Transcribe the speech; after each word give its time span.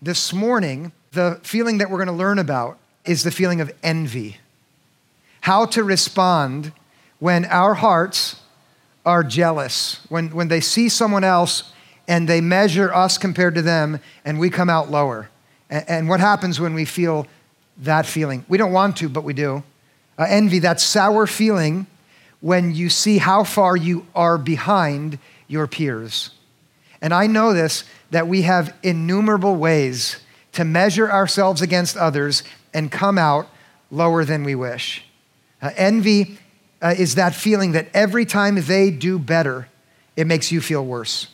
This 0.00 0.32
morning, 0.32 0.92
the 1.10 1.40
feeling 1.42 1.78
that 1.78 1.90
we're 1.90 1.98
going 1.98 2.06
to 2.06 2.12
learn 2.12 2.38
about 2.38 2.78
is 3.04 3.24
the 3.24 3.32
feeling 3.32 3.60
of 3.60 3.72
envy. 3.82 4.36
How 5.40 5.66
to 5.66 5.82
respond 5.82 6.70
when 7.18 7.44
our 7.46 7.74
hearts 7.74 8.36
are 9.04 9.24
jealous, 9.24 9.98
when, 10.08 10.28
when 10.30 10.46
they 10.46 10.60
see 10.60 10.88
someone 10.88 11.24
else 11.24 11.72
and 12.06 12.28
they 12.28 12.40
measure 12.40 12.94
us 12.94 13.18
compared 13.18 13.56
to 13.56 13.62
them 13.62 13.98
and 14.24 14.38
we 14.38 14.50
come 14.50 14.70
out 14.70 14.88
lower. 14.88 15.30
And, 15.68 15.84
and 15.88 16.08
what 16.08 16.20
happens 16.20 16.60
when 16.60 16.74
we 16.74 16.84
feel 16.84 17.26
that 17.78 18.06
feeling? 18.06 18.44
We 18.48 18.56
don't 18.56 18.72
want 18.72 18.98
to, 18.98 19.08
but 19.08 19.24
we 19.24 19.32
do. 19.32 19.64
Uh, 20.16 20.26
envy, 20.28 20.60
that 20.60 20.80
sour 20.80 21.26
feeling 21.26 21.88
when 22.40 22.72
you 22.72 22.88
see 22.88 23.18
how 23.18 23.42
far 23.42 23.76
you 23.76 24.06
are 24.14 24.38
behind 24.38 25.18
your 25.48 25.66
peers. 25.66 26.30
And 27.00 27.12
I 27.12 27.26
know 27.26 27.52
this 27.52 27.84
that 28.10 28.26
we 28.26 28.42
have 28.42 28.74
innumerable 28.82 29.56
ways 29.56 30.18
to 30.52 30.64
measure 30.64 31.10
ourselves 31.10 31.62
against 31.62 31.96
others 31.96 32.42
and 32.72 32.90
come 32.90 33.18
out 33.18 33.48
lower 33.90 34.24
than 34.24 34.44
we 34.44 34.54
wish. 34.54 35.04
Uh, 35.60 35.70
envy 35.76 36.38
uh, 36.80 36.94
is 36.96 37.16
that 37.16 37.34
feeling 37.34 37.72
that 37.72 37.88
every 37.92 38.24
time 38.24 38.62
they 38.62 38.90
do 38.90 39.18
better, 39.18 39.68
it 40.16 40.26
makes 40.26 40.52
you 40.52 40.60
feel 40.60 40.84
worse. 40.84 41.28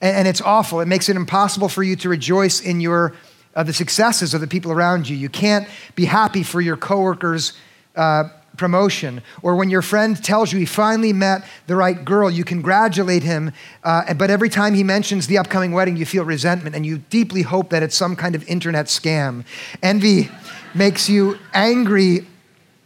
And, 0.00 0.16
and 0.16 0.28
it's 0.28 0.40
awful. 0.40 0.80
It 0.80 0.88
makes 0.88 1.08
it 1.08 1.16
impossible 1.16 1.68
for 1.68 1.82
you 1.82 1.96
to 1.96 2.08
rejoice 2.08 2.60
in 2.60 2.80
your 2.80 3.14
uh, 3.54 3.62
the 3.62 3.72
successes 3.72 4.34
of 4.34 4.42
the 4.42 4.46
people 4.46 4.70
around 4.70 5.08
you. 5.08 5.16
You 5.16 5.30
can't 5.30 5.66
be 5.94 6.04
happy 6.04 6.42
for 6.42 6.60
your 6.60 6.76
coworkers' 6.76 7.54
uh, 7.96 8.24
promotion, 8.56 9.22
or 9.42 9.56
when 9.56 9.70
your 9.70 9.82
friend 9.82 10.22
tells 10.22 10.52
you 10.52 10.58
he 10.58 10.66
finally 10.66 11.12
met 11.12 11.44
the 11.66 11.76
right 11.76 12.04
girl, 12.04 12.30
you 12.30 12.44
congratulate 12.44 13.22
him, 13.22 13.52
uh, 13.84 14.14
but 14.14 14.30
every 14.30 14.48
time 14.48 14.74
he 14.74 14.82
mentions 14.82 15.26
the 15.26 15.38
upcoming 15.38 15.72
wedding, 15.72 15.96
you 15.96 16.06
feel 16.06 16.24
resentment 16.24 16.74
and 16.74 16.84
you 16.84 16.98
deeply 17.10 17.42
hope 17.42 17.70
that 17.70 17.82
it's 17.82 17.96
some 17.96 18.16
kind 18.16 18.34
of 18.34 18.46
internet 18.48 18.86
scam. 18.86 19.44
Envy 19.82 20.30
makes 20.74 21.08
you 21.08 21.38
angry 21.54 22.26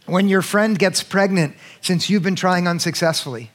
when 0.05 0.27
your 0.27 0.41
friend 0.41 0.77
gets 0.77 1.03
pregnant 1.03 1.55
since 1.81 2.09
you've 2.09 2.23
been 2.23 2.35
trying 2.35 2.67
unsuccessfully. 2.67 3.51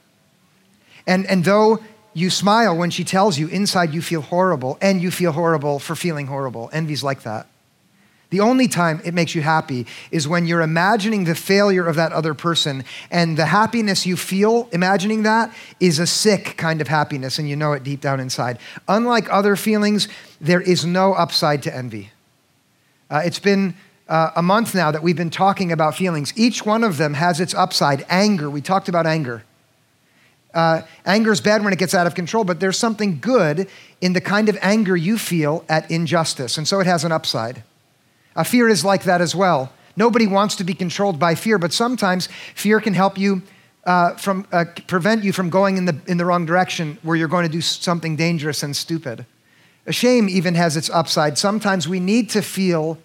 And, 1.05 1.25
and 1.27 1.45
though 1.45 1.79
you 2.13 2.29
smile 2.29 2.75
when 2.75 2.89
she 2.89 3.03
tells 3.03 3.37
you, 3.37 3.47
inside 3.47 3.93
you 3.93 4.01
feel 4.01 4.21
horrible, 4.21 4.77
and 4.81 5.01
you 5.01 5.11
feel 5.11 5.31
horrible 5.31 5.77
for 5.77 5.95
feeling 5.95 6.27
horrible. 6.27 6.69
Envy's 6.73 7.03
like 7.03 7.21
that. 7.23 7.47
The 8.29 8.41
only 8.41 8.67
time 8.67 9.01
it 9.05 9.13
makes 9.13 9.35
you 9.35 9.41
happy 9.41 9.87
is 10.11 10.27
when 10.27 10.47
you're 10.47 10.61
imagining 10.61 11.23
the 11.23 11.35
failure 11.35 11.85
of 11.85 11.95
that 11.95 12.11
other 12.11 12.33
person, 12.33 12.83
and 13.09 13.37
the 13.37 13.45
happiness 13.45 14.05
you 14.05 14.17
feel 14.17 14.67
imagining 14.73 15.23
that 15.23 15.53
is 15.79 15.97
a 15.97 16.07
sick 16.07 16.57
kind 16.57 16.81
of 16.81 16.89
happiness, 16.89 17.39
and 17.39 17.47
you 17.47 17.55
know 17.55 17.71
it 17.71 17.83
deep 17.83 18.01
down 18.01 18.19
inside. 18.19 18.59
Unlike 18.87 19.31
other 19.31 19.55
feelings, 19.55 20.09
there 20.41 20.59
is 20.59 20.85
no 20.85 21.13
upside 21.13 21.63
to 21.63 21.73
envy. 21.73 22.11
Uh, 23.09 23.21
it's 23.23 23.39
been 23.39 23.75
uh, 24.09 24.31
a 24.35 24.41
month 24.41 24.75
now 24.75 24.91
that 24.91 25.01
we've 25.01 25.15
been 25.15 25.29
talking 25.29 25.71
about 25.71 25.95
feelings. 25.95 26.33
Each 26.35 26.65
one 26.65 26.83
of 26.83 26.97
them 26.97 27.13
has 27.13 27.39
its 27.39 27.53
upside. 27.53 28.05
Anger, 28.09 28.49
we 28.49 28.59
talked 28.59 28.89
about 28.89 29.07
anger. 29.07 29.43
Uh, 30.53 30.81
anger 31.05 31.31
is 31.31 31.39
bad 31.39 31.63
when 31.63 31.71
it 31.71 31.79
gets 31.79 31.93
out 31.93 32.07
of 32.07 32.15
control, 32.15 32.43
but 32.43 32.59
there's 32.59 32.77
something 32.77 33.19
good 33.19 33.69
in 34.01 34.11
the 34.13 34.21
kind 34.21 34.49
of 34.49 34.57
anger 34.61 34.97
you 34.97 35.17
feel 35.17 35.63
at 35.69 35.89
injustice, 35.89 36.57
and 36.57 36.67
so 36.67 36.81
it 36.81 36.87
has 36.87 37.05
an 37.05 37.13
upside. 37.13 37.63
Uh, 38.37 38.43
fear 38.43 38.69
is 38.69 38.85
like 38.85 39.03
that 39.03 39.19
as 39.19 39.35
well. 39.35 39.73
Nobody 39.95 40.27
wants 40.27 40.55
to 40.57 40.63
be 40.63 40.75
controlled 40.75 41.19
by 41.19 41.33
fear, 41.33 41.57
but 41.57 41.73
sometimes 41.73 42.29
fear 42.53 42.79
can 42.79 42.93
help 42.93 43.17
you 43.17 43.41
uh, 43.83 44.13
from 44.15 44.45
uh, 44.51 44.65
prevent 44.85 45.23
you 45.23 45.33
from 45.33 45.49
going 45.49 45.77
in 45.77 45.85
the 45.85 45.99
in 46.05 46.17
the 46.17 46.25
wrong 46.25 46.45
direction 46.45 46.99
where 47.01 47.15
you're 47.15 47.27
going 47.27 47.45
to 47.45 47.51
do 47.51 47.61
something 47.61 48.15
dangerous 48.15 48.61
and 48.61 48.75
stupid. 48.75 49.25
A 49.87 49.91
shame 49.91 50.29
even 50.29 50.53
has 50.53 50.77
its 50.77 50.89
upside. 50.89 51.37
Sometimes 51.37 51.87
we 51.87 51.99
need 51.99 52.29
to 52.31 52.41
feel 52.41 52.99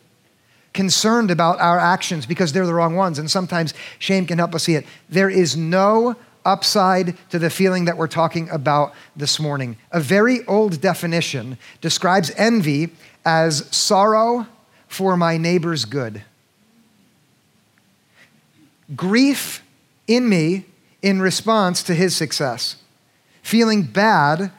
concerned 0.74 1.30
about 1.30 1.60
our 1.60 1.78
actions 1.78 2.26
because 2.26 2.52
they're 2.52 2.66
the 2.66 2.74
wrong 2.74 2.94
ones, 2.94 3.18
and 3.18 3.30
sometimes 3.30 3.72
shame 3.98 4.26
can 4.26 4.38
help 4.38 4.54
us 4.54 4.64
see 4.64 4.74
it. 4.74 4.84
There 5.08 5.30
is 5.30 5.56
no 5.56 6.16
upside 6.44 7.16
to 7.30 7.38
the 7.38 7.48
feeling 7.48 7.84
that 7.86 7.96
we're 7.96 8.08
talking 8.08 8.50
about 8.50 8.92
this 9.16 9.38
morning. 9.38 9.76
A 9.92 10.00
very 10.00 10.44
old 10.46 10.80
definition 10.80 11.56
describes 11.80 12.32
envy 12.36 12.90
as 13.24 13.74
sorrow 13.74 14.46
for 14.92 15.16
my 15.16 15.38
neighbor's 15.38 15.86
good. 15.86 16.22
Grief 18.94 19.64
in 20.06 20.28
me 20.28 20.66
in 21.00 21.22
response 21.22 21.82
to 21.82 21.94
his 21.94 22.14
success. 22.14 22.76
Feeling 23.42 23.84
bad 23.84 24.52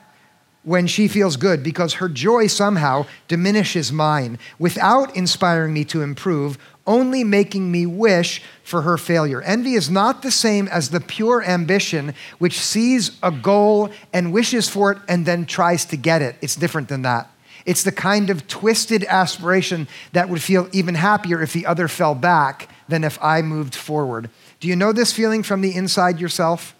when 0.64 0.88
she 0.88 1.08
feels 1.08 1.38
good 1.38 1.62
because 1.62 1.96
her 1.96 2.10
joy 2.10 2.48
somehow 2.48 3.06
diminishes 3.28 3.92
mine 3.92 4.40
without 4.58 5.16
inspiring 5.16 5.72
me 5.72 5.86
to 5.86 6.02
improve, 6.02 6.58
only 6.88 7.24
making 7.24 7.72
me 7.72 7.86
wish 7.86 8.42
for 8.64 8.82
her 8.82 8.98
failure. 8.98 9.42
Envy 9.44 9.76
is 9.76 9.90
not 9.90 10.24
the 10.24 10.32
same 10.32 10.68
as 10.70 10.90
the 10.90 11.00
pure 11.00 11.44
ambition 11.44 12.14
which 12.40 12.60
sees 12.60 13.20
a 13.22 13.30
goal 13.30 13.92
and 14.12 14.34
wishes 14.34 14.68
for 14.68 14.94
it 14.94 14.98
and 15.08 15.28
then 15.28 15.46
tries 15.46 15.86
to 15.86 15.96
get 15.96 16.24
it. 16.24 16.36
It's 16.42 16.56
different 16.56 16.90
than 16.90 17.04
that. 17.04 17.30
It's 17.66 17.84
the 17.84 17.92
kind 17.92 18.30
of 18.30 18.48
twisted 18.48 19.04
aspiration 19.06 19.88
that 20.12 20.30
would 20.30 20.42
feel 20.42 20.68
even 20.72 20.96
happier 20.96 21.42
if 21.42 21.54
the 21.54 21.66
other 21.66 21.88
fell 21.88 22.16
back 22.16 22.70
than 22.88 23.04
if 23.04 23.18
I 23.22 23.42
moved 23.42 23.76
forward. 23.76 24.30
Do 24.60 24.68
you 24.68 24.76
know 24.76 24.92
this 24.92 25.14
feeling 25.14 25.44
from 25.44 25.62
the 25.62 25.76
inside 25.76 26.20
yourself? 26.20 26.76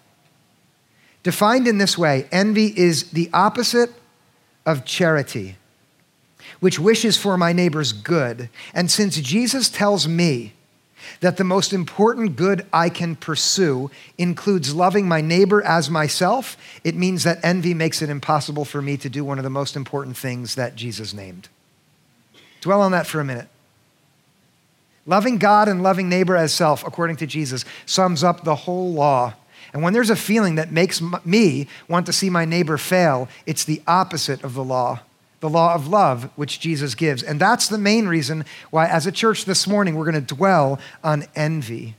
Defined 1.24 1.68
in 1.68 1.78
this 1.78 1.98
way, 1.98 2.28
envy 2.32 2.68
is 2.78 3.12
the 3.12 3.30
opposite 3.34 3.92
of 4.66 4.84
charity, 4.84 5.56
which 6.60 6.80
wishes 6.80 7.18
for 7.18 7.38
my 7.38 7.54
neighbor's 7.54 7.94
good. 7.94 8.50
And 8.74 8.92
since 8.92 9.16
Jesus 9.18 9.70
tells 9.70 10.08
me 10.08 10.54
that 11.20 11.38
the 11.38 11.44
most 11.44 11.74
important 11.74 12.36
good 12.36 12.66
I 12.72 12.90
can 12.90 13.16
pursue 13.16 13.92
includes 14.18 14.74
loving 14.74 15.08
my 15.08 15.22
neighbor 15.22 15.62
as 15.64 15.90
myself, 15.90 16.58
it 16.84 16.96
means 16.96 17.24
that 17.24 17.40
envy 17.44 17.74
makes 17.74 18.02
it 18.02 18.10
impossible 18.10 18.66
for 18.66 18.82
me 18.82 18.98
to 18.98 19.10
do 19.10 19.24
one 19.24 19.38
of 19.38 19.44
the 19.44 19.50
most 19.50 19.76
important 19.76 20.18
things 20.18 20.56
that 20.56 20.76
Jesus 20.76 21.14
named. 21.14 21.50
Dwell 22.62 22.82
on 22.82 22.92
that 22.92 23.08
for 23.08 23.20
a 23.20 23.26
minute. 23.26 23.48
Loving 25.06 25.38
God 25.38 25.68
and 25.68 25.84
loving 25.84 26.08
neighbor 26.08 26.38
as 26.38 26.54
self, 26.54 26.86
according 26.86 27.18
to 27.18 27.28
Jesus, 27.28 27.66
sums 27.86 28.24
up 28.24 28.44
the 28.44 28.56
whole 28.56 28.94
law. 28.94 29.34
And 29.74 29.84
when 29.84 29.94
there's 29.94 30.10
a 30.10 30.16
feeling 30.16 30.56
that 30.56 30.72
makes 30.72 31.02
me 31.26 31.68
want 31.88 32.06
to 32.06 32.14
see 32.14 32.30
my 32.30 32.46
neighbor 32.46 32.78
fail, 32.78 33.28
it's 33.46 33.66
the 33.66 33.82
opposite 33.88 34.44
of 34.44 34.54
the 34.54 34.64
law 34.64 35.02
the 35.44 35.50
law 35.50 35.76
of 35.76 35.90
love 35.90 36.30
which 36.38 36.62
Jesus 36.62 36.96
gives. 36.96 37.22
And 37.22 37.38
that's 37.38 37.68
the 37.68 37.78
main 37.78 38.08
reason 38.08 38.46
why, 38.70 38.88
as 38.88 39.06
a 39.06 39.12
church 39.12 39.44
this 39.44 39.68
morning, 39.68 39.96
we're 39.96 40.10
going 40.10 40.26
to 40.26 40.36
dwell 40.36 40.80
on 41.04 41.26
envy. 41.36 41.96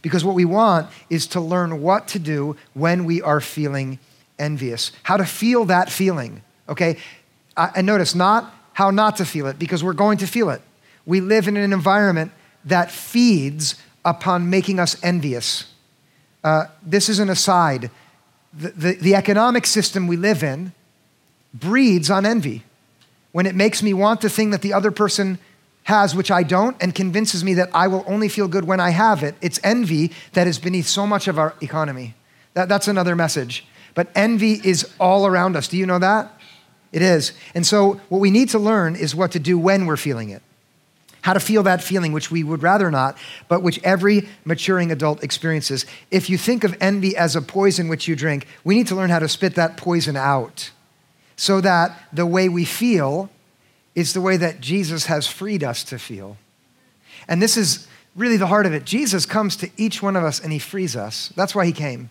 Because 0.00 0.24
what 0.24 0.34
we 0.34 0.46
want 0.46 0.88
is 1.10 1.26
to 1.28 1.40
learn 1.42 1.82
what 1.82 2.08
to 2.08 2.18
do 2.18 2.56
when 2.72 3.04
we 3.04 3.20
are 3.20 3.42
feeling 3.42 3.98
envious, 4.38 4.92
how 5.02 5.18
to 5.18 5.26
feel 5.26 5.66
that 5.66 5.92
feeling, 5.92 6.40
okay? 6.70 6.96
And 7.54 7.86
notice, 7.86 8.14
not 8.14 8.50
how 8.72 8.90
not 8.90 9.16
to 9.16 9.26
feel 9.26 9.46
it, 9.46 9.58
because 9.58 9.84
we're 9.84 9.92
going 9.92 10.16
to 10.18 10.26
feel 10.26 10.48
it. 10.48 10.62
We 11.04 11.20
live 11.20 11.48
in 11.48 11.58
an 11.58 11.74
environment 11.74 12.32
that 12.64 12.90
feeds 12.90 13.74
upon 14.06 14.48
making 14.48 14.80
us 14.80 14.96
envious. 15.02 15.70
Uh, 16.42 16.68
this 16.82 17.10
is 17.10 17.18
an 17.18 17.28
aside. 17.28 17.90
The, 18.54 18.70
the, 18.70 18.94
the 18.94 19.14
economic 19.14 19.66
system 19.66 20.06
we 20.06 20.16
live 20.16 20.42
in 20.42 20.72
breeds 21.52 22.10
on 22.10 22.24
envy 22.24 22.62
when 23.36 23.44
it 23.44 23.54
makes 23.54 23.82
me 23.82 23.92
want 23.92 24.22
the 24.22 24.30
thing 24.30 24.48
that 24.48 24.62
the 24.62 24.72
other 24.72 24.90
person 24.90 25.38
has, 25.82 26.14
which 26.14 26.30
I 26.30 26.42
don't, 26.42 26.74
and 26.80 26.94
convinces 26.94 27.44
me 27.44 27.52
that 27.52 27.68
I 27.74 27.86
will 27.86 28.02
only 28.06 28.30
feel 28.30 28.48
good 28.48 28.64
when 28.64 28.80
I 28.80 28.88
have 28.88 29.22
it. 29.22 29.34
It's 29.42 29.60
envy 29.62 30.12
that 30.32 30.46
is 30.46 30.58
beneath 30.58 30.86
so 30.86 31.06
much 31.06 31.28
of 31.28 31.38
our 31.38 31.54
economy. 31.60 32.14
That, 32.54 32.70
that's 32.70 32.88
another 32.88 33.14
message. 33.14 33.66
But 33.92 34.08
envy 34.14 34.52
is 34.64 34.90
all 34.98 35.26
around 35.26 35.54
us. 35.54 35.68
Do 35.68 35.76
you 35.76 35.84
know 35.84 35.98
that? 35.98 36.32
It 36.92 37.02
is. 37.02 37.34
And 37.54 37.66
so, 37.66 38.00
what 38.08 38.22
we 38.22 38.30
need 38.30 38.48
to 38.50 38.58
learn 38.58 38.96
is 38.96 39.14
what 39.14 39.32
to 39.32 39.38
do 39.38 39.58
when 39.58 39.84
we're 39.84 39.98
feeling 39.98 40.30
it. 40.30 40.40
How 41.20 41.34
to 41.34 41.40
feel 41.40 41.62
that 41.64 41.82
feeling, 41.82 42.12
which 42.12 42.30
we 42.30 42.42
would 42.42 42.62
rather 42.62 42.90
not, 42.90 43.18
but 43.48 43.62
which 43.62 43.78
every 43.84 44.30
maturing 44.46 44.90
adult 44.90 45.22
experiences. 45.22 45.84
If 46.10 46.30
you 46.30 46.38
think 46.38 46.64
of 46.64 46.74
envy 46.80 47.14
as 47.14 47.36
a 47.36 47.42
poison 47.42 47.88
which 47.88 48.08
you 48.08 48.16
drink, 48.16 48.46
we 48.64 48.76
need 48.76 48.86
to 48.86 48.94
learn 48.94 49.10
how 49.10 49.18
to 49.18 49.28
spit 49.28 49.56
that 49.56 49.76
poison 49.76 50.16
out 50.16 50.70
so 51.36 51.60
that 51.60 51.98
the 52.12 52.26
way 52.26 52.48
we 52.48 52.64
feel 52.64 53.30
is 53.94 54.12
the 54.12 54.20
way 54.20 54.36
that 54.36 54.60
Jesus 54.60 55.06
has 55.06 55.26
freed 55.26 55.62
us 55.62 55.84
to 55.84 55.98
feel. 55.98 56.36
And 57.28 57.42
this 57.42 57.56
is 57.56 57.86
really 58.14 58.36
the 58.36 58.46
heart 58.46 58.66
of 58.66 58.72
it. 58.72 58.84
Jesus 58.84 59.26
comes 59.26 59.56
to 59.56 59.70
each 59.76 60.02
one 60.02 60.16
of 60.16 60.24
us 60.24 60.40
and 60.40 60.52
he 60.52 60.58
frees 60.58 60.96
us. 60.96 61.32
That's 61.36 61.54
why 61.54 61.66
he 61.66 61.72
came. 61.72 62.10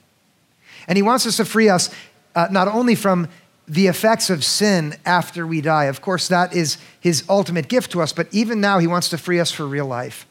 And 0.87 0.97
he 0.97 1.01
wants 1.01 1.25
us 1.25 1.37
to 1.37 1.45
free 1.45 1.69
us 1.69 1.89
uh, 2.35 2.47
not 2.51 2.67
only 2.67 2.95
from 2.95 3.27
the 3.67 3.87
effects 3.87 4.29
of 4.29 4.43
sin 4.43 4.95
after 5.05 5.47
we 5.47 5.61
die, 5.61 5.85
of 5.85 6.01
course, 6.01 6.27
that 6.27 6.55
is 6.55 6.77
his 6.99 7.23
ultimate 7.27 7.67
gift 7.67 7.91
to 7.91 8.01
us, 8.01 8.13
but 8.13 8.27
even 8.31 8.61
now 8.61 8.77
he 8.77 8.85
wants 8.85 9.09
to 9.09 9.17
free 9.17 9.39
us 9.39 9.51
for 9.51 9.65
real 9.65 9.87
life. 9.87 10.27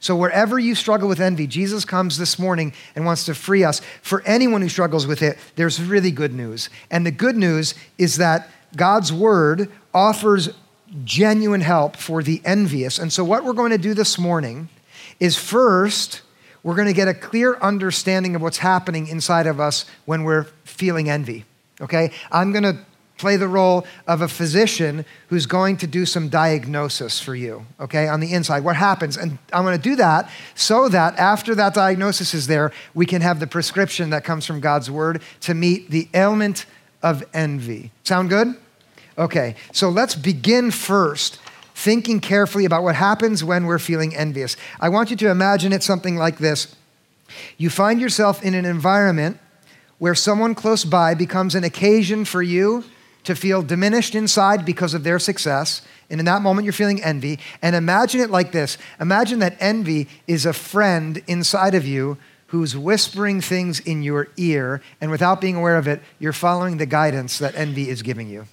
So, 0.00 0.16
wherever 0.16 0.58
you 0.58 0.74
struggle 0.74 1.08
with 1.08 1.20
envy, 1.20 1.46
Jesus 1.46 1.84
comes 1.84 2.16
this 2.16 2.38
morning 2.38 2.72
and 2.96 3.04
wants 3.04 3.26
to 3.26 3.34
free 3.34 3.64
us. 3.64 3.82
For 4.00 4.22
anyone 4.22 4.62
who 4.62 4.70
struggles 4.70 5.06
with 5.06 5.20
it, 5.22 5.36
there's 5.56 5.80
really 5.80 6.10
good 6.10 6.32
news. 6.32 6.70
And 6.90 7.04
the 7.04 7.10
good 7.10 7.36
news 7.36 7.74
is 7.98 8.16
that 8.16 8.48
God's 8.74 9.12
word 9.12 9.70
offers 9.92 10.48
genuine 11.04 11.60
help 11.60 11.96
for 11.96 12.22
the 12.22 12.40
envious. 12.46 12.98
And 12.98 13.12
so, 13.12 13.22
what 13.22 13.44
we're 13.44 13.52
going 13.52 13.72
to 13.72 13.78
do 13.78 13.92
this 13.92 14.18
morning 14.18 14.70
is 15.20 15.36
first, 15.36 16.22
we're 16.62 16.76
going 16.76 16.88
to 16.88 16.94
get 16.94 17.06
a 17.08 17.14
clear 17.14 17.56
understanding 17.56 18.34
of 18.34 18.40
what's 18.40 18.58
happening 18.58 19.06
inside 19.06 19.46
of 19.46 19.60
us 19.60 19.84
when 20.06 20.24
we're 20.24 20.44
feeling 20.64 21.10
envy. 21.10 21.44
Okay? 21.78 22.10
I'm 22.32 22.52
going 22.52 22.64
to 22.64 22.78
play 23.20 23.36
the 23.36 23.46
role 23.46 23.86
of 24.06 24.22
a 24.22 24.28
physician 24.28 25.04
who's 25.28 25.46
going 25.46 25.76
to 25.76 25.86
do 25.86 26.06
some 26.06 26.28
diagnosis 26.28 27.20
for 27.20 27.34
you, 27.34 27.66
okay, 27.78 28.08
on 28.08 28.20
the 28.20 28.32
inside. 28.32 28.64
What 28.64 28.76
happens? 28.76 29.16
And 29.16 29.38
I'm 29.52 29.64
going 29.64 29.76
to 29.76 29.82
do 29.82 29.96
that 29.96 30.30
so 30.54 30.88
that 30.88 31.16
after 31.18 31.54
that 31.54 31.74
diagnosis 31.74 32.34
is 32.34 32.46
there, 32.46 32.72
we 32.94 33.06
can 33.06 33.22
have 33.22 33.38
the 33.38 33.46
prescription 33.46 34.10
that 34.10 34.24
comes 34.24 34.46
from 34.46 34.60
God's 34.60 34.90
word 34.90 35.22
to 35.40 35.54
meet 35.54 35.90
the 35.90 36.08
ailment 36.14 36.64
of 37.02 37.22
envy. 37.34 37.92
Sound 38.04 38.30
good? 38.30 38.56
Okay, 39.18 39.54
so 39.72 39.90
let's 39.90 40.14
begin 40.14 40.70
first 40.70 41.38
thinking 41.74 42.20
carefully 42.20 42.64
about 42.64 42.82
what 42.82 42.94
happens 42.94 43.44
when 43.44 43.66
we're 43.66 43.78
feeling 43.78 44.14
envious. 44.16 44.56
I 44.80 44.88
want 44.88 45.10
you 45.10 45.16
to 45.16 45.30
imagine 45.30 45.72
it 45.72 45.82
something 45.82 46.16
like 46.16 46.38
this 46.38 46.74
you 47.58 47.70
find 47.70 48.00
yourself 48.00 48.42
in 48.42 48.54
an 48.54 48.64
environment 48.64 49.38
where 49.98 50.14
someone 50.14 50.54
close 50.54 50.84
by 50.84 51.14
becomes 51.14 51.54
an 51.54 51.62
occasion 51.62 52.24
for 52.24 52.42
you 52.42 52.84
to 53.24 53.34
feel 53.34 53.62
diminished 53.62 54.14
inside 54.14 54.64
because 54.64 54.94
of 54.94 55.04
their 55.04 55.18
success. 55.18 55.82
And 56.08 56.20
in 56.20 56.26
that 56.26 56.42
moment, 56.42 56.64
you're 56.64 56.72
feeling 56.72 57.02
envy. 57.02 57.38
And 57.62 57.76
imagine 57.76 58.20
it 58.20 58.30
like 58.30 58.52
this 58.52 58.78
Imagine 59.00 59.38
that 59.40 59.56
envy 59.60 60.08
is 60.26 60.46
a 60.46 60.52
friend 60.52 61.22
inside 61.26 61.74
of 61.74 61.86
you 61.86 62.18
who's 62.48 62.76
whispering 62.76 63.40
things 63.40 63.78
in 63.78 64.02
your 64.02 64.26
ear, 64.36 64.82
and 65.00 65.08
without 65.08 65.40
being 65.40 65.54
aware 65.54 65.76
of 65.76 65.86
it, 65.86 66.02
you're 66.18 66.32
following 66.32 66.78
the 66.78 66.86
guidance 66.86 67.38
that 67.38 67.54
envy 67.54 67.88
is 67.88 68.02
giving 68.02 68.28
you. 68.28 68.44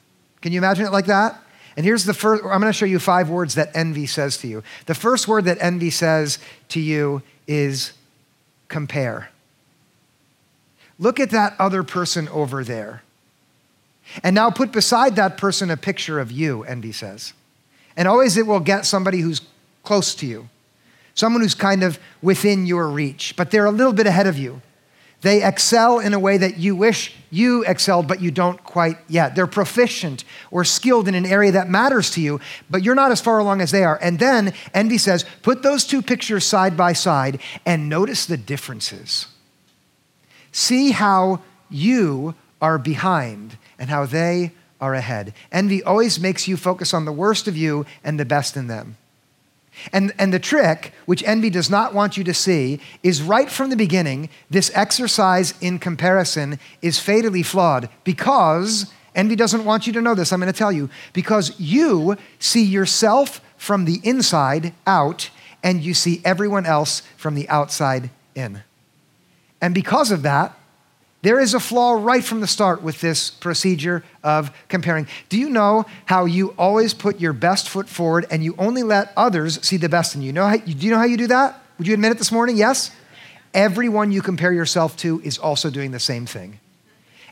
Can 0.41 0.51
you 0.51 0.59
imagine 0.59 0.85
it 0.85 0.91
like 0.91 1.07
that? 1.07 1.41
And 1.75 1.83
here's 1.83 2.05
the 2.05 2.13
first, 2.13 2.43
I'm 2.43 2.59
going 2.59 2.63
to 2.63 2.73
show 2.73 2.85
you 2.85 2.99
five 2.99 3.29
words 3.29 3.55
that 3.55 3.71
envy 3.75 4.05
says 4.05 4.37
to 4.37 4.47
you. 4.47 4.61
The 4.85 4.93
first 4.93 5.27
word 5.27 5.45
that 5.45 5.57
envy 5.59 5.89
says 5.89 6.37
to 6.69 6.79
you 6.79 7.23
is 7.47 7.93
compare. 8.67 9.29
Look 10.99 11.19
at 11.19 11.31
that 11.31 11.55
other 11.59 11.83
person 11.83 12.27
over 12.29 12.63
there. 12.63 13.01
And 14.23 14.33
now 14.33 14.49
put 14.49 14.71
beside 14.71 15.15
that 15.15 15.37
person 15.37 15.69
a 15.69 15.77
picture 15.77 16.19
of 16.19 16.31
you, 16.31 16.63
envy 16.63 16.91
says. 16.91 17.33
And 17.95 18.07
always 18.07 18.37
it 18.37 18.47
will 18.47 18.59
get 18.59 18.85
somebody 18.85 19.19
who's 19.19 19.41
close 19.83 20.13
to 20.15 20.25
you, 20.25 20.49
someone 21.15 21.41
who's 21.41 21.55
kind 21.55 21.83
of 21.83 21.99
within 22.21 22.65
your 22.65 22.89
reach, 22.89 23.35
but 23.35 23.51
they're 23.51 23.65
a 23.65 23.71
little 23.71 23.93
bit 23.93 24.07
ahead 24.07 24.27
of 24.27 24.37
you. 24.37 24.61
They 25.21 25.43
excel 25.43 25.99
in 25.99 26.13
a 26.13 26.19
way 26.19 26.37
that 26.37 26.57
you 26.57 26.75
wish 26.75 27.15
you 27.31 27.65
excelled, 27.65 28.07
but 28.07 28.21
you 28.21 28.29
don't 28.29 28.63
quite 28.63 28.97
yet. 29.07 29.33
They're 29.33 29.47
proficient 29.47 30.23
or 30.51 30.63
skilled 30.63 31.07
in 31.07 31.15
an 31.15 31.25
area 31.25 31.51
that 31.53 31.69
matters 31.69 32.11
to 32.11 32.21
you, 32.21 32.39
but 32.69 32.83
you're 32.83 32.93
not 32.93 33.11
as 33.11 33.19
far 33.19 33.39
along 33.39 33.61
as 33.61 33.71
they 33.71 33.83
are. 33.83 33.97
And 33.99 34.19
then 34.19 34.53
envy 34.75 34.99
says, 34.99 35.25
put 35.41 35.63
those 35.63 35.85
two 35.85 36.03
pictures 36.03 36.45
side 36.45 36.77
by 36.77 36.93
side 36.93 37.39
and 37.65 37.89
notice 37.89 38.27
the 38.27 38.37
differences. 38.37 39.25
See 40.51 40.91
how 40.91 41.41
you 41.69 42.35
are 42.61 42.77
behind 42.77 43.57
and 43.79 43.89
how 43.89 44.05
they 44.05 44.51
are 44.79 44.93
ahead. 44.93 45.33
Envy 45.51 45.83
always 45.83 46.19
makes 46.19 46.47
you 46.47 46.57
focus 46.57 46.93
on 46.93 47.05
the 47.05 47.11
worst 47.11 47.47
of 47.47 47.57
you 47.57 47.85
and 48.03 48.19
the 48.19 48.25
best 48.25 48.55
in 48.55 48.67
them. 48.67 48.97
And, 49.93 50.13
and 50.17 50.33
the 50.33 50.39
trick, 50.39 50.93
which 51.05 51.23
envy 51.23 51.49
does 51.49 51.69
not 51.69 51.93
want 51.93 52.17
you 52.17 52.23
to 52.23 52.33
see, 52.33 52.79
is 53.03 53.21
right 53.21 53.49
from 53.49 53.69
the 53.69 53.75
beginning, 53.75 54.29
this 54.49 54.71
exercise 54.73 55.53
in 55.61 55.79
comparison 55.79 56.59
is 56.81 56.99
fatally 56.99 57.43
flawed 57.43 57.89
because 58.03 58.91
envy 59.15 59.35
doesn't 59.35 59.65
want 59.65 59.85
you 59.85 59.93
to 59.93 60.01
know 60.01 60.15
this. 60.15 60.33
I'm 60.33 60.39
going 60.39 60.51
to 60.51 60.57
tell 60.57 60.71
you. 60.71 60.89
Because 61.13 61.59
you 61.59 62.17
see 62.39 62.63
yourself 62.63 63.41
from 63.57 63.85
the 63.85 63.99
inside 64.03 64.73
out 64.85 65.29
and 65.63 65.81
you 65.81 65.93
see 65.93 66.21
everyone 66.23 66.65
else 66.65 67.01
from 67.15 67.35
the 67.35 67.47
outside 67.49 68.09
in. 68.35 68.63
And 69.61 69.73
because 69.73 70.11
of 70.11 70.21
that, 70.23 70.57
there 71.23 71.39
is 71.39 71.53
a 71.53 71.59
flaw 71.59 71.93
right 71.93 72.23
from 72.23 72.41
the 72.41 72.47
start 72.47 72.83
with 72.83 73.01
this 73.01 73.31
procedure 73.31 74.03
of 74.23 74.51
comparing. 74.69 75.07
Do 75.29 75.39
you 75.39 75.49
know 75.49 75.85
how 76.05 76.25
you 76.25 76.49
always 76.57 76.93
put 76.93 77.19
your 77.19 77.33
best 77.33 77.69
foot 77.69 77.89
forward 77.89 78.27
and 78.29 78.43
you 78.43 78.55
only 78.57 78.83
let 78.83 79.13
others 79.17 79.65
see 79.65 79.77
the 79.77 79.89
best 79.89 80.15
in 80.15 80.21
you? 80.21 80.31
know 80.31 80.45
how, 80.45 80.57
do 80.57 80.71
you 80.71 80.91
know 80.91 80.97
how 80.97 81.05
you 81.05 81.17
do 81.17 81.27
that? 81.27 81.59
Would 81.77 81.87
you 81.87 81.93
admit 81.93 82.11
it 82.11 82.17
this 82.17 82.31
morning? 82.31 82.55
Yes? 82.55 82.91
Everyone 83.53 84.11
you 84.11 84.21
compare 84.21 84.53
yourself 84.53 84.95
to 84.97 85.19
is 85.21 85.37
also 85.37 85.69
doing 85.69 85.91
the 85.91 85.99
same 85.99 86.25
thing. 86.25 86.59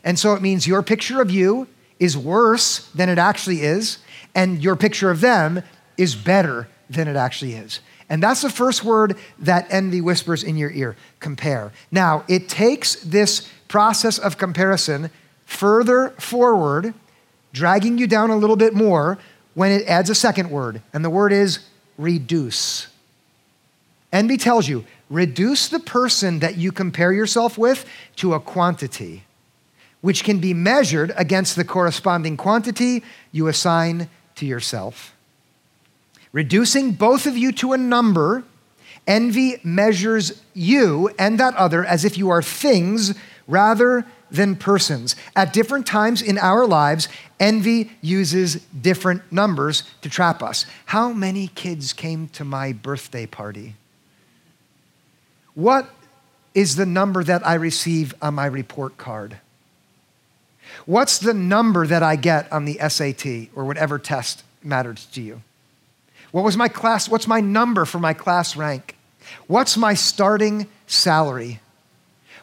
And 0.02 0.18
so 0.18 0.34
it 0.34 0.42
means 0.42 0.66
your 0.66 0.82
picture 0.82 1.20
of 1.22 1.30
you 1.30 1.68
is 1.98 2.18
worse 2.18 2.88
than 2.90 3.08
it 3.08 3.18
actually 3.18 3.62
is, 3.62 3.98
and 4.34 4.62
your 4.62 4.76
picture 4.76 5.10
of 5.10 5.20
them 5.20 5.62
is 5.96 6.14
better 6.14 6.68
than 6.90 7.08
it 7.08 7.16
actually 7.16 7.54
is. 7.54 7.80
And 8.08 8.22
that's 8.22 8.42
the 8.42 8.50
first 8.50 8.84
word 8.84 9.16
that 9.38 9.66
envy 9.70 10.00
whispers 10.00 10.44
in 10.44 10.56
your 10.56 10.70
ear 10.70 10.96
compare. 11.18 11.72
Now, 11.90 12.24
it 12.28 12.48
takes 12.48 12.96
this 12.96 13.48
process 13.68 14.18
of 14.18 14.38
comparison 14.38 15.10
further 15.44 16.10
forward, 16.18 16.94
dragging 17.52 17.98
you 17.98 18.06
down 18.06 18.30
a 18.30 18.36
little 18.36 18.56
bit 18.56 18.74
more 18.74 19.18
when 19.54 19.72
it 19.72 19.86
adds 19.86 20.10
a 20.10 20.14
second 20.14 20.50
word, 20.50 20.82
and 20.92 21.04
the 21.04 21.10
word 21.10 21.32
is 21.32 21.60
reduce. 21.96 22.88
Envy 24.12 24.36
tells 24.36 24.68
you 24.68 24.84
reduce 25.08 25.68
the 25.68 25.78
person 25.78 26.40
that 26.40 26.56
you 26.56 26.72
compare 26.72 27.12
yourself 27.12 27.56
with 27.56 27.86
to 28.16 28.34
a 28.34 28.40
quantity, 28.40 29.22
which 30.00 30.24
can 30.24 30.38
be 30.38 30.52
measured 30.52 31.12
against 31.16 31.56
the 31.56 31.64
corresponding 31.64 32.36
quantity 32.36 33.02
you 33.32 33.46
assign 33.46 34.08
to 34.34 34.44
yourself. 34.44 35.14
Reducing 36.32 36.92
both 36.92 37.26
of 37.26 37.36
you 37.36 37.52
to 37.52 37.72
a 37.72 37.78
number, 37.78 38.44
envy 39.06 39.58
measures 39.62 40.42
you 40.52 41.08
and 41.18 41.40
that 41.40 41.54
other 41.54 41.84
as 41.84 42.04
if 42.04 42.18
you 42.18 42.28
are 42.28 42.42
things 42.42 43.14
rather 43.46 44.04
than 44.30 44.56
persons. 44.56 45.16
At 45.34 45.52
different 45.52 45.86
times 45.86 46.22
in 46.22 46.38
our 46.38 46.66
lives, 46.66 47.08
envy 47.38 47.92
uses 48.00 48.56
different 48.66 49.30
numbers 49.30 49.84
to 50.02 50.08
trap 50.08 50.42
us. 50.42 50.66
How 50.86 51.12
many 51.12 51.48
kids 51.48 51.92
came 51.92 52.28
to 52.28 52.44
my 52.44 52.72
birthday 52.72 53.26
party? 53.26 53.74
What 55.54 55.88
is 56.54 56.76
the 56.76 56.86
number 56.86 57.22
that 57.24 57.46
I 57.46 57.54
receive 57.54 58.14
on 58.20 58.34
my 58.34 58.46
report 58.46 58.96
card? 58.96 59.38
What's 60.84 61.18
the 61.18 61.34
number 61.34 61.86
that 61.86 62.02
I 62.02 62.16
get 62.16 62.50
on 62.52 62.64
the 62.64 62.78
SAT 62.88 63.50
or 63.54 63.64
whatever 63.64 63.98
test 63.98 64.42
mattered 64.62 64.96
to 65.12 65.22
you? 65.22 65.42
What 66.32 66.44
was 66.44 66.56
my 66.56 66.68
class? 66.68 67.08
What's 67.08 67.26
my 67.26 67.40
number 67.40 67.84
for 67.84 67.98
my 67.98 68.12
class 68.12 68.56
rank? 68.56 68.96
What's 69.46 69.76
my 69.76 69.94
starting 69.94 70.66
salary? 70.86 71.60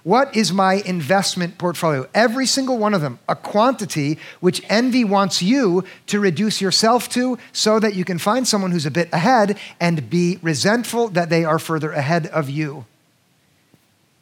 What 0.04 0.36
is 0.36 0.52
my 0.52 0.76
investment 0.76 1.58
portfolio? 1.58 2.08
Every 2.14 2.46
single 2.46 2.78
one 2.78 2.94
of 2.94 3.00
them, 3.00 3.20
a 3.30 3.38
quantity 3.38 4.20
which 4.42 4.62
envy 4.70 5.06
wants 5.06 5.42
you 5.42 5.86
to 6.08 6.20
reduce 6.20 6.60
yourself 6.60 7.08
to 7.10 7.38
so 7.54 7.80
that 7.80 7.96
you 7.96 8.04
can 8.04 8.18
find 8.18 8.46
someone 8.46 8.72
who's 8.72 8.86
a 8.86 8.92
bit 8.92 9.08
ahead 9.14 9.58
and 9.80 10.10
be 10.10 10.40
resentful 10.42 11.08
that 11.10 11.30
they 11.30 11.46
are 11.46 11.58
further 11.58 11.94
ahead 11.94 12.28
of 12.28 12.50
you. 12.50 12.86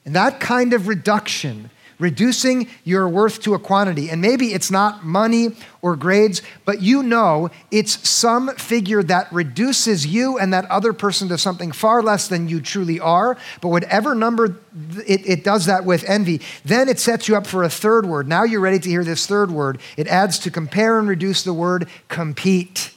And 0.06 0.16
that 0.16 0.40
kind 0.40 0.74
of 0.74 0.88
reduction 0.88 1.72
reducing 2.02 2.68
your 2.84 3.08
worth 3.08 3.42
to 3.44 3.54
a 3.54 3.60
quantity. 3.60 4.10
And 4.10 4.20
maybe 4.22 4.54
it's 4.54 4.72
not 4.72 5.06
money 5.06 5.56
or 5.82 5.96
grades, 5.96 6.42
but 6.66 6.82
you 6.82 7.04
know 7.04 7.50
it's 7.70 8.10
some 8.10 8.54
figure 8.56 9.04
that 9.04 9.32
reduces 9.32 10.06
you 10.08 10.38
and 10.38 10.52
that 10.52 10.66
other 10.66 10.94
person 10.94 11.30
to 11.30 11.38
something 11.38 11.72
far 11.72 12.02
less 12.02 12.28
than 12.28 12.50
you 12.50 12.60
truly 12.60 13.00
are. 13.00 13.38
But 13.62 13.70
whatever 13.70 14.16
number 14.16 14.58
it, 15.06 15.28
it 15.28 15.44
does 15.44 15.68
that 15.68 15.86
with 15.86 16.04
envy, 16.10 16.42
then 16.66 16.90
it 16.90 17.00
sets 17.00 17.28
you 17.28 17.36
up 17.36 17.46
for 17.46 17.64
a 17.64 17.70
third 17.70 18.06
word. 18.06 18.28
Now 18.28 18.44
you're 18.44 18.60
ready 18.60 18.80
to 18.80 18.90
hear 18.90 19.04
this 19.04 19.28
third 19.28 19.52
word. 19.52 19.80
It 19.96 20.08
adds 20.08 20.40
to 20.40 20.52
compare 20.52 21.00
and 21.00 21.08
reduce 21.08 21.44
the 21.44 21.54
word 21.54 21.88
compete. 22.08 22.94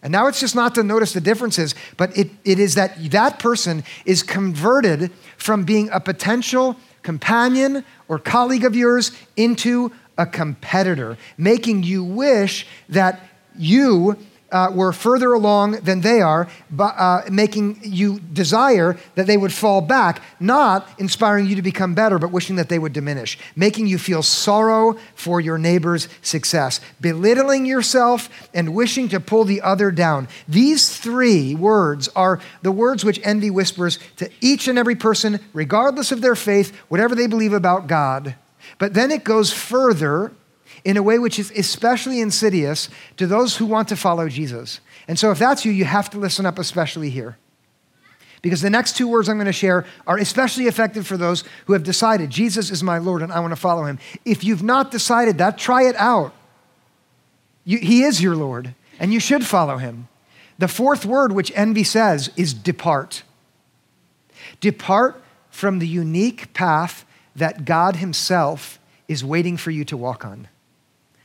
And 0.00 0.12
now 0.12 0.28
it's 0.28 0.38
just 0.38 0.54
not 0.54 0.76
to 0.76 0.84
notice 0.84 1.12
the 1.12 1.20
differences, 1.20 1.74
but 1.96 2.16
it, 2.16 2.30
it 2.44 2.60
is 2.60 2.76
that 2.76 3.10
that 3.10 3.40
person 3.40 3.82
is 4.06 4.22
converted 4.22 5.10
from 5.36 5.64
being 5.64 5.90
a 5.90 5.98
potential 5.98 6.76
companion 7.02 7.84
or 8.08 8.18
colleague 8.18 8.64
of 8.64 8.76
yours 8.76 9.12
into 9.36 9.92
a 10.16 10.26
competitor, 10.26 11.16
making 11.36 11.84
you 11.84 12.02
wish 12.02 12.66
that 12.88 13.20
you 13.56 14.16
uh, 14.50 14.70
were 14.72 14.92
further 14.92 15.32
along 15.32 15.72
than 15.82 16.00
they 16.00 16.20
are, 16.20 16.48
but, 16.70 16.94
uh, 16.96 17.22
making 17.30 17.78
you 17.82 18.18
desire 18.32 18.96
that 19.14 19.26
they 19.26 19.36
would 19.36 19.52
fall 19.52 19.80
back, 19.80 20.22
not 20.40 20.88
inspiring 20.98 21.46
you 21.46 21.56
to 21.56 21.62
become 21.62 21.94
better, 21.94 22.18
but 22.18 22.30
wishing 22.30 22.56
that 22.56 22.68
they 22.68 22.78
would 22.78 22.92
diminish, 22.92 23.38
making 23.56 23.86
you 23.86 23.98
feel 23.98 24.22
sorrow 24.22 24.96
for 25.14 25.40
your 25.40 25.58
neighbor's 25.58 26.08
success, 26.22 26.80
belittling 27.00 27.66
yourself 27.66 28.28
and 28.54 28.74
wishing 28.74 29.08
to 29.08 29.20
pull 29.20 29.44
the 29.44 29.60
other 29.60 29.90
down. 29.90 30.28
These 30.46 30.96
three 30.96 31.54
words 31.54 32.08
are 32.16 32.40
the 32.62 32.72
words 32.72 33.04
which 33.04 33.20
envy 33.24 33.50
whispers 33.50 33.98
to 34.16 34.30
each 34.40 34.68
and 34.68 34.78
every 34.78 34.94
person, 34.94 35.40
regardless 35.52 36.12
of 36.12 36.20
their 36.20 36.36
faith, 36.36 36.74
whatever 36.88 37.14
they 37.14 37.26
believe 37.26 37.52
about 37.52 37.86
God. 37.86 38.34
But 38.78 38.94
then 38.94 39.10
it 39.10 39.24
goes 39.24 39.52
further 39.52 40.32
in 40.84 40.96
a 40.96 41.02
way 41.02 41.18
which 41.18 41.38
is 41.38 41.50
especially 41.52 42.20
insidious 42.20 42.88
to 43.16 43.26
those 43.26 43.56
who 43.56 43.66
want 43.66 43.88
to 43.88 43.96
follow 43.96 44.28
Jesus. 44.28 44.80
And 45.06 45.18
so, 45.18 45.30
if 45.30 45.38
that's 45.38 45.64
you, 45.64 45.72
you 45.72 45.84
have 45.84 46.10
to 46.10 46.18
listen 46.18 46.46
up, 46.46 46.58
especially 46.58 47.10
here. 47.10 47.36
Because 48.40 48.60
the 48.60 48.70
next 48.70 48.96
two 48.96 49.08
words 49.08 49.28
I'm 49.28 49.36
going 49.36 49.46
to 49.46 49.52
share 49.52 49.84
are 50.06 50.16
especially 50.16 50.66
effective 50.66 51.06
for 51.06 51.16
those 51.16 51.44
who 51.66 51.72
have 51.72 51.82
decided 51.82 52.30
Jesus 52.30 52.70
is 52.70 52.82
my 52.82 52.98
Lord 52.98 53.22
and 53.22 53.32
I 53.32 53.40
want 53.40 53.52
to 53.52 53.56
follow 53.56 53.84
him. 53.84 53.98
If 54.24 54.44
you've 54.44 54.62
not 54.62 54.90
decided 54.90 55.38
that, 55.38 55.58
try 55.58 55.84
it 55.88 55.96
out. 55.96 56.32
You, 57.64 57.78
he 57.78 58.02
is 58.02 58.22
your 58.22 58.36
Lord, 58.36 58.74
and 59.00 59.12
you 59.12 59.20
should 59.20 59.44
follow 59.44 59.78
him. 59.78 60.08
The 60.58 60.68
fourth 60.68 61.04
word, 61.04 61.32
which 61.32 61.52
envy 61.54 61.84
says, 61.84 62.30
is 62.36 62.54
depart. 62.54 63.22
Depart 64.60 65.22
from 65.50 65.78
the 65.78 65.86
unique 65.86 66.52
path 66.52 67.04
that 67.34 67.64
God 67.64 67.96
Himself 67.96 68.78
is 69.06 69.24
waiting 69.24 69.56
for 69.56 69.70
you 69.70 69.84
to 69.86 69.96
walk 69.96 70.24
on. 70.24 70.48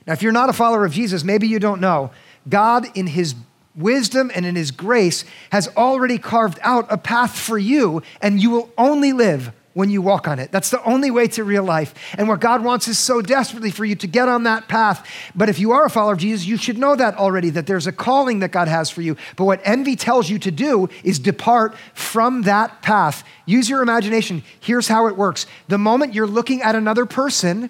Now, 0.05 0.13
if 0.13 0.21
you're 0.21 0.31
not 0.31 0.49
a 0.49 0.53
follower 0.53 0.85
of 0.85 0.91
Jesus, 0.91 1.23
maybe 1.23 1.47
you 1.47 1.59
don't 1.59 1.81
know. 1.81 2.11
God, 2.47 2.85
in 2.95 3.07
His 3.07 3.35
wisdom 3.75 4.31
and 4.33 4.45
in 4.45 4.55
His 4.55 4.71
grace, 4.71 5.25
has 5.51 5.67
already 5.77 6.17
carved 6.17 6.59
out 6.61 6.85
a 6.89 6.97
path 6.97 7.37
for 7.37 7.57
you, 7.57 8.01
and 8.21 8.41
you 8.41 8.49
will 8.49 8.69
only 8.77 9.13
live 9.13 9.53
when 9.73 9.89
you 9.89 10.01
walk 10.01 10.27
on 10.27 10.39
it. 10.39 10.51
That's 10.51 10.69
the 10.69 10.83
only 10.83 11.11
way 11.11 11.27
to 11.29 11.43
real 11.43 11.63
life. 11.63 11.93
And 12.17 12.27
what 12.27 12.39
God 12.39 12.63
wants 12.63 12.87
is 12.87 12.97
so 12.97 13.21
desperately 13.21 13.71
for 13.71 13.85
you 13.85 13.95
to 13.95 14.07
get 14.07 14.29
on 14.29 14.43
that 14.43 14.67
path. 14.67 15.07
But 15.35 15.49
if 15.49 15.59
you 15.59 15.71
are 15.71 15.85
a 15.85 15.89
follower 15.89 16.13
of 16.13 16.19
Jesus, 16.19 16.45
you 16.45 16.57
should 16.57 16.77
know 16.77 16.95
that 16.95 17.15
already, 17.15 17.49
that 17.51 17.67
there's 17.67 17.87
a 17.87 17.91
calling 17.91 18.39
that 18.39 18.51
God 18.51 18.67
has 18.67 18.89
for 18.89 19.01
you. 19.01 19.17
But 19.35 19.45
what 19.45 19.61
envy 19.63 19.95
tells 19.95 20.29
you 20.29 20.39
to 20.39 20.51
do 20.51 20.89
is 21.03 21.19
depart 21.19 21.75
from 21.93 22.43
that 22.43 22.81
path. 22.81 23.23
Use 23.45 23.69
your 23.69 23.81
imagination. 23.81 24.43
Here's 24.59 24.87
how 24.87 25.07
it 25.07 25.17
works 25.17 25.45
the 25.67 25.77
moment 25.77 26.13
you're 26.13 26.27
looking 26.27 26.61
at 26.61 26.75
another 26.75 27.05
person 27.05 27.69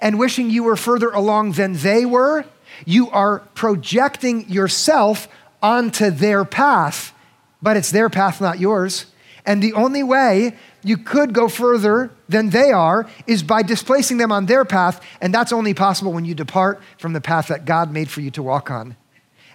and 0.00 0.18
wishing 0.18 0.50
you 0.50 0.64
were 0.64 0.76
further 0.76 1.10
along 1.10 1.52
than 1.52 1.74
they 1.74 2.04
were, 2.04 2.44
you 2.84 3.10
are 3.10 3.40
projecting 3.54 4.48
yourself 4.48 5.28
onto 5.62 6.10
their 6.10 6.44
path, 6.44 7.14
but 7.62 7.76
it's 7.76 7.90
their 7.90 8.10
path, 8.10 8.40
not 8.40 8.58
yours. 8.58 9.06
And 9.46 9.62
the 9.62 9.74
only 9.74 10.02
way 10.02 10.56
you 10.82 10.96
could 10.96 11.32
go 11.32 11.48
further 11.48 12.10
than 12.28 12.50
they 12.50 12.72
are 12.72 13.08
is 13.26 13.42
by 13.42 13.62
displacing 13.62 14.16
them 14.16 14.32
on 14.32 14.46
their 14.46 14.64
path, 14.64 15.02
and 15.20 15.32
that's 15.32 15.52
only 15.52 15.74
possible 15.74 16.12
when 16.12 16.24
you 16.24 16.34
depart 16.34 16.82
from 16.98 17.12
the 17.12 17.20
path 17.20 17.48
that 17.48 17.64
God 17.64 17.92
made 17.92 18.10
for 18.10 18.20
you 18.20 18.30
to 18.32 18.42
walk 18.42 18.70
on. 18.70 18.96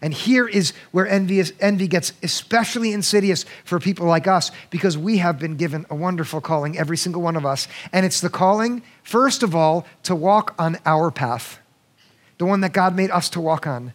And 0.01 0.13
here 0.13 0.47
is 0.47 0.73
where 0.91 1.07
envy, 1.07 1.43
envy 1.59 1.87
gets 1.87 2.13
especially 2.23 2.93
insidious 2.93 3.45
for 3.65 3.79
people 3.79 4.05
like 4.05 4.27
us 4.27 4.51
because 4.69 4.97
we 4.97 5.17
have 5.17 5.39
been 5.39 5.57
given 5.57 5.85
a 5.89 5.95
wonderful 5.95 6.39
calling, 6.39 6.77
every 6.77 6.97
single 6.97 7.21
one 7.21 7.35
of 7.35 7.45
us. 7.45 7.67
And 7.91 8.05
it's 8.05 8.21
the 8.21 8.29
calling, 8.29 8.81
first 9.03 9.43
of 9.43 9.55
all, 9.55 9.85
to 10.03 10.15
walk 10.15 10.55
on 10.57 10.77
our 10.85 11.11
path, 11.11 11.59
the 12.37 12.45
one 12.45 12.61
that 12.61 12.71
God 12.71 12.95
made 12.95 13.11
us 13.11 13.29
to 13.31 13.41
walk 13.41 13.67
on. 13.67 13.93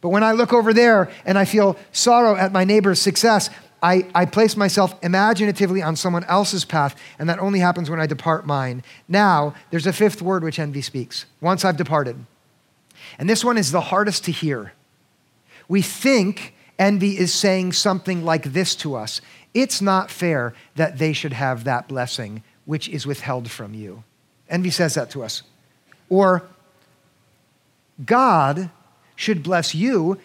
But 0.00 0.08
when 0.08 0.24
I 0.24 0.32
look 0.32 0.52
over 0.52 0.74
there 0.74 1.10
and 1.24 1.38
I 1.38 1.44
feel 1.44 1.76
sorrow 1.92 2.34
at 2.34 2.50
my 2.50 2.64
neighbor's 2.64 3.00
success, 3.00 3.48
I, 3.80 4.08
I 4.14 4.26
place 4.26 4.56
myself 4.56 4.94
imaginatively 5.02 5.82
on 5.82 5.94
someone 5.94 6.24
else's 6.24 6.64
path, 6.64 6.96
and 7.18 7.28
that 7.28 7.38
only 7.38 7.60
happens 7.60 7.88
when 7.88 8.00
I 8.00 8.06
depart 8.06 8.46
mine. 8.46 8.82
Now, 9.08 9.54
there's 9.70 9.86
a 9.86 9.92
fifth 9.92 10.20
word 10.20 10.42
which 10.42 10.58
envy 10.58 10.82
speaks 10.82 11.26
once 11.40 11.64
I've 11.64 11.76
departed. 11.76 12.16
And 13.18 13.28
this 13.28 13.44
one 13.44 13.58
is 13.58 13.70
the 13.70 13.80
hardest 13.80 14.24
to 14.24 14.32
hear. 14.32 14.72
We 15.68 15.82
think 15.82 16.54
envy 16.78 17.18
is 17.18 17.32
saying 17.32 17.72
something 17.72 18.24
like 18.24 18.52
this 18.52 18.74
to 18.76 18.94
us 18.94 19.20
It's 19.54 19.82
not 19.82 20.10
fair 20.10 20.54
that 20.76 20.98
they 20.98 21.12
should 21.12 21.32
have 21.34 21.64
that 21.64 21.88
blessing 21.88 22.42
which 22.64 22.88
is 22.88 23.06
withheld 23.06 23.50
from 23.50 23.74
you. 23.74 24.04
Envy 24.48 24.70
says 24.70 24.94
that 24.94 25.10
to 25.10 25.22
us. 25.22 25.42
Or, 26.08 26.42
God 28.04 28.70
should 29.16 29.42
bless 29.42 29.74
you 29.74 30.18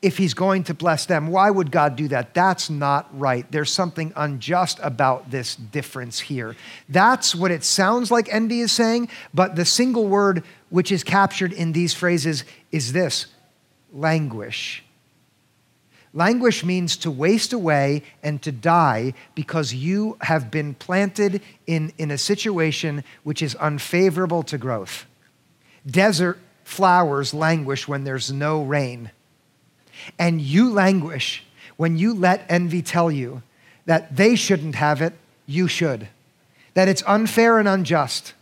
if 0.00 0.16
he's 0.16 0.34
going 0.34 0.62
to 0.64 0.74
bless 0.74 1.06
them. 1.06 1.28
Why 1.28 1.50
would 1.50 1.70
God 1.72 1.96
do 1.96 2.08
that? 2.08 2.34
That's 2.34 2.70
not 2.70 3.08
right. 3.18 3.50
There's 3.50 3.72
something 3.72 4.12
unjust 4.14 4.78
about 4.82 5.30
this 5.30 5.56
difference 5.56 6.20
here. 6.20 6.54
That's 6.88 7.34
what 7.34 7.50
it 7.50 7.64
sounds 7.64 8.10
like 8.10 8.32
envy 8.32 8.60
is 8.60 8.70
saying, 8.70 9.08
but 9.34 9.56
the 9.56 9.64
single 9.64 10.06
word 10.06 10.44
which 10.70 10.92
is 10.92 11.02
captured 11.02 11.52
in 11.52 11.72
these 11.72 11.94
phrases 11.94 12.44
is 12.70 12.92
this 12.92 13.26
languish. 13.92 14.82
Languish 16.14 16.64
means 16.64 16.96
to 16.98 17.10
waste 17.10 17.52
away 17.52 18.02
and 18.22 18.40
to 18.42 18.50
die 18.50 19.14
because 19.34 19.74
you 19.74 20.16
have 20.22 20.50
been 20.50 20.74
planted 20.74 21.42
in, 21.66 21.92
in 21.98 22.10
a 22.10 22.18
situation 22.18 23.04
which 23.24 23.42
is 23.42 23.54
unfavorable 23.56 24.42
to 24.44 24.58
growth. 24.58 25.06
Desert 25.86 26.38
flowers 26.64 27.34
languish 27.34 27.86
when 27.86 28.04
there's 28.04 28.32
no 28.32 28.62
rain 28.62 29.10
and 30.18 30.40
you 30.40 30.70
languish 30.70 31.44
when 31.76 31.96
you 31.96 32.14
let 32.14 32.44
envy 32.48 32.82
tell 32.82 33.10
you 33.10 33.42
that 33.86 34.16
they 34.16 34.34
shouldn't 34.34 34.74
have 34.74 35.00
it, 35.00 35.14
you 35.46 35.68
should, 35.68 36.08
that 36.74 36.88
it's 36.88 37.02
unfair 37.06 37.58
and 37.58 37.68
unjust. 37.68 38.34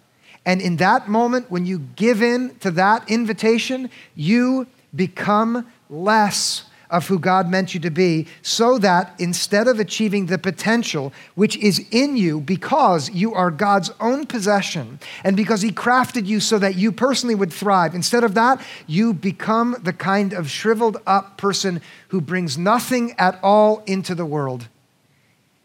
And 0.44 0.60
in 0.60 0.76
that 0.76 1.08
moment, 1.08 1.50
when 1.50 1.66
you 1.66 1.78
give 1.96 2.22
in 2.22 2.56
to 2.60 2.70
that 2.72 3.08
invitation, 3.10 3.90
you 4.14 4.66
become 4.96 5.70
less 5.88 6.64
of 6.90 7.08
who 7.08 7.18
God 7.18 7.50
meant 7.50 7.74
you 7.74 7.80
to 7.80 7.90
be, 7.90 8.26
so 8.42 8.78
that 8.78 9.14
instead 9.18 9.66
of 9.66 9.80
achieving 9.80 10.26
the 10.26 10.38
potential 10.38 11.12
which 11.34 11.56
is 11.56 11.84
in 11.90 12.16
you 12.16 12.40
because 12.40 13.10
you 13.10 13.34
are 13.34 13.50
God's 13.50 13.90
own 14.00 14.26
possession 14.26 14.98
and 15.24 15.36
because 15.36 15.62
He 15.62 15.72
crafted 15.72 16.26
you 16.26 16.40
so 16.40 16.58
that 16.58 16.76
you 16.76 16.92
personally 16.92 17.34
would 17.34 17.52
thrive, 17.52 17.94
instead 17.94 18.24
of 18.24 18.34
that, 18.34 18.60
you 18.86 19.12
become 19.12 19.76
the 19.82 19.92
kind 19.92 20.32
of 20.32 20.48
shriveled 20.48 20.98
up 21.06 21.36
person 21.36 21.80
who 22.08 22.20
brings 22.20 22.56
nothing 22.56 23.14
at 23.18 23.38
all 23.42 23.82
into 23.86 24.14
the 24.14 24.26
world. 24.26 24.68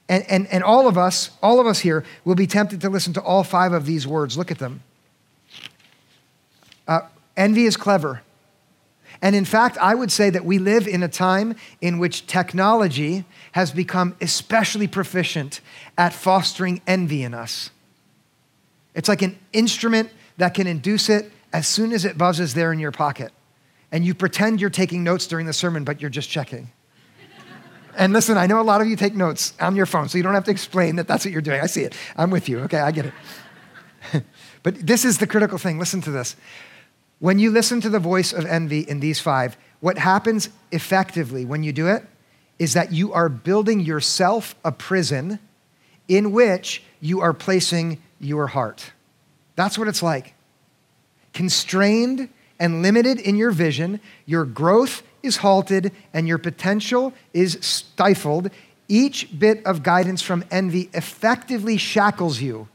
And, 0.09 0.25
and, 0.29 0.47
and 0.47 0.63
all 0.63 0.88
of 0.88 0.97
us, 0.97 1.29
all 1.41 1.59
of 1.59 1.67
us 1.67 1.79
here, 1.79 2.03
will 2.25 2.35
be 2.35 2.47
tempted 2.47 2.81
to 2.81 2.89
listen 2.89 3.13
to 3.13 3.21
all 3.21 3.43
five 3.43 3.71
of 3.71 3.85
these 3.85 4.05
words. 4.05 4.38
Look 4.38 4.51
at 4.51 4.59
them. 4.59 4.83
Uh, 6.85 7.01
envy 7.38 7.65
is 7.65 7.77
clever. 7.77 8.21
And 9.21 9.35
in 9.35 9.45
fact, 9.45 9.77
I 9.77 9.93
would 9.93 10.11
say 10.11 10.29
that 10.31 10.45
we 10.45 10.57
live 10.57 10.87
in 10.87 11.03
a 11.03 11.07
time 11.07 11.55
in 11.79 11.99
which 11.99 12.25
technology 12.25 13.23
has 13.51 13.71
become 13.71 14.15
especially 14.19 14.87
proficient 14.87 15.61
at 15.97 16.11
fostering 16.11 16.81
envy 16.87 17.23
in 17.23 17.33
us. 17.33 17.69
It's 18.95 19.07
like 19.07 19.21
an 19.21 19.37
instrument 19.53 20.09
that 20.37 20.53
can 20.53 20.65
induce 20.65 21.07
it 21.07 21.31
as 21.53 21.67
soon 21.67 21.91
as 21.91 22.03
it 22.03 22.17
buzzes 22.17 22.53
there 22.53 22.73
in 22.73 22.79
your 22.79 22.91
pocket. 22.91 23.31
And 23.91 24.05
you 24.05 24.15
pretend 24.15 24.59
you're 24.59 24.69
taking 24.69 25.03
notes 25.03 25.27
during 25.27 25.45
the 25.45 25.53
sermon, 25.53 25.83
but 25.83 26.01
you're 26.01 26.09
just 26.09 26.29
checking. 26.29 26.71
and 27.95 28.13
listen, 28.13 28.37
I 28.37 28.47
know 28.47 28.59
a 28.59 28.63
lot 28.63 28.81
of 28.81 28.87
you 28.87 28.95
take 28.95 29.13
notes 29.13 29.53
on 29.59 29.75
your 29.75 29.85
phone, 29.85 30.09
so 30.09 30.17
you 30.17 30.23
don't 30.23 30.33
have 30.33 30.45
to 30.45 30.51
explain 30.51 30.95
that 30.95 31.07
that's 31.07 31.25
what 31.25 31.31
you're 31.31 31.41
doing. 31.41 31.61
I 31.61 31.67
see 31.67 31.83
it. 31.83 31.95
I'm 32.15 32.31
with 32.31 32.49
you. 32.49 32.59
Okay, 32.61 32.79
I 32.79 32.91
get 32.91 33.05
it. 33.05 34.23
but 34.63 34.75
this 34.75 35.05
is 35.05 35.19
the 35.19 35.27
critical 35.27 35.57
thing. 35.57 35.77
Listen 35.77 36.01
to 36.01 36.11
this. 36.11 36.35
When 37.21 37.37
you 37.37 37.51
listen 37.51 37.81
to 37.81 37.89
the 37.89 37.99
voice 37.99 38.33
of 38.33 38.47
envy 38.47 38.79
in 38.79 38.99
these 38.99 39.19
five, 39.19 39.55
what 39.79 39.99
happens 39.99 40.49
effectively 40.71 41.45
when 41.45 41.61
you 41.61 41.71
do 41.71 41.87
it 41.87 42.03
is 42.57 42.73
that 42.73 42.91
you 42.91 43.13
are 43.13 43.29
building 43.29 43.79
yourself 43.79 44.55
a 44.65 44.71
prison 44.71 45.37
in 46.07 46.31
which 46.31 46.81
you 46.99 47.21
are 47.21 47.31
placing 47.31 48.01
your 48.19 48.47
heart. 48.47 48.91
That's 49.55 49.77
what 49.77 49.87
it's 49.87 50.01
like. 50.01 50.33
Constrained 51.31 52.27
and 52.59 52.81
limited 52.81 53.19
in 53.19 53.35
your 53.35 53.51
vision, 53.51 53.99
your 54.25 54.43
growth 54.43 55.03
is 55.21 55.37
halted 55.37 55.91
and 56.15 56.27
your 56.27 56.39
potential 56.39 57.13
is 57.35 57.55
stifled. 57.61 58.49
Each 58.87 59.27
bit 59.37 59.63
of 59.63 59.83
guidance 59.83 60.23
from 60.23 60.43
envy 60.49 60.89
effectively 60.95 61.77
shackles 61.77 62.41
you, 62.41 62.67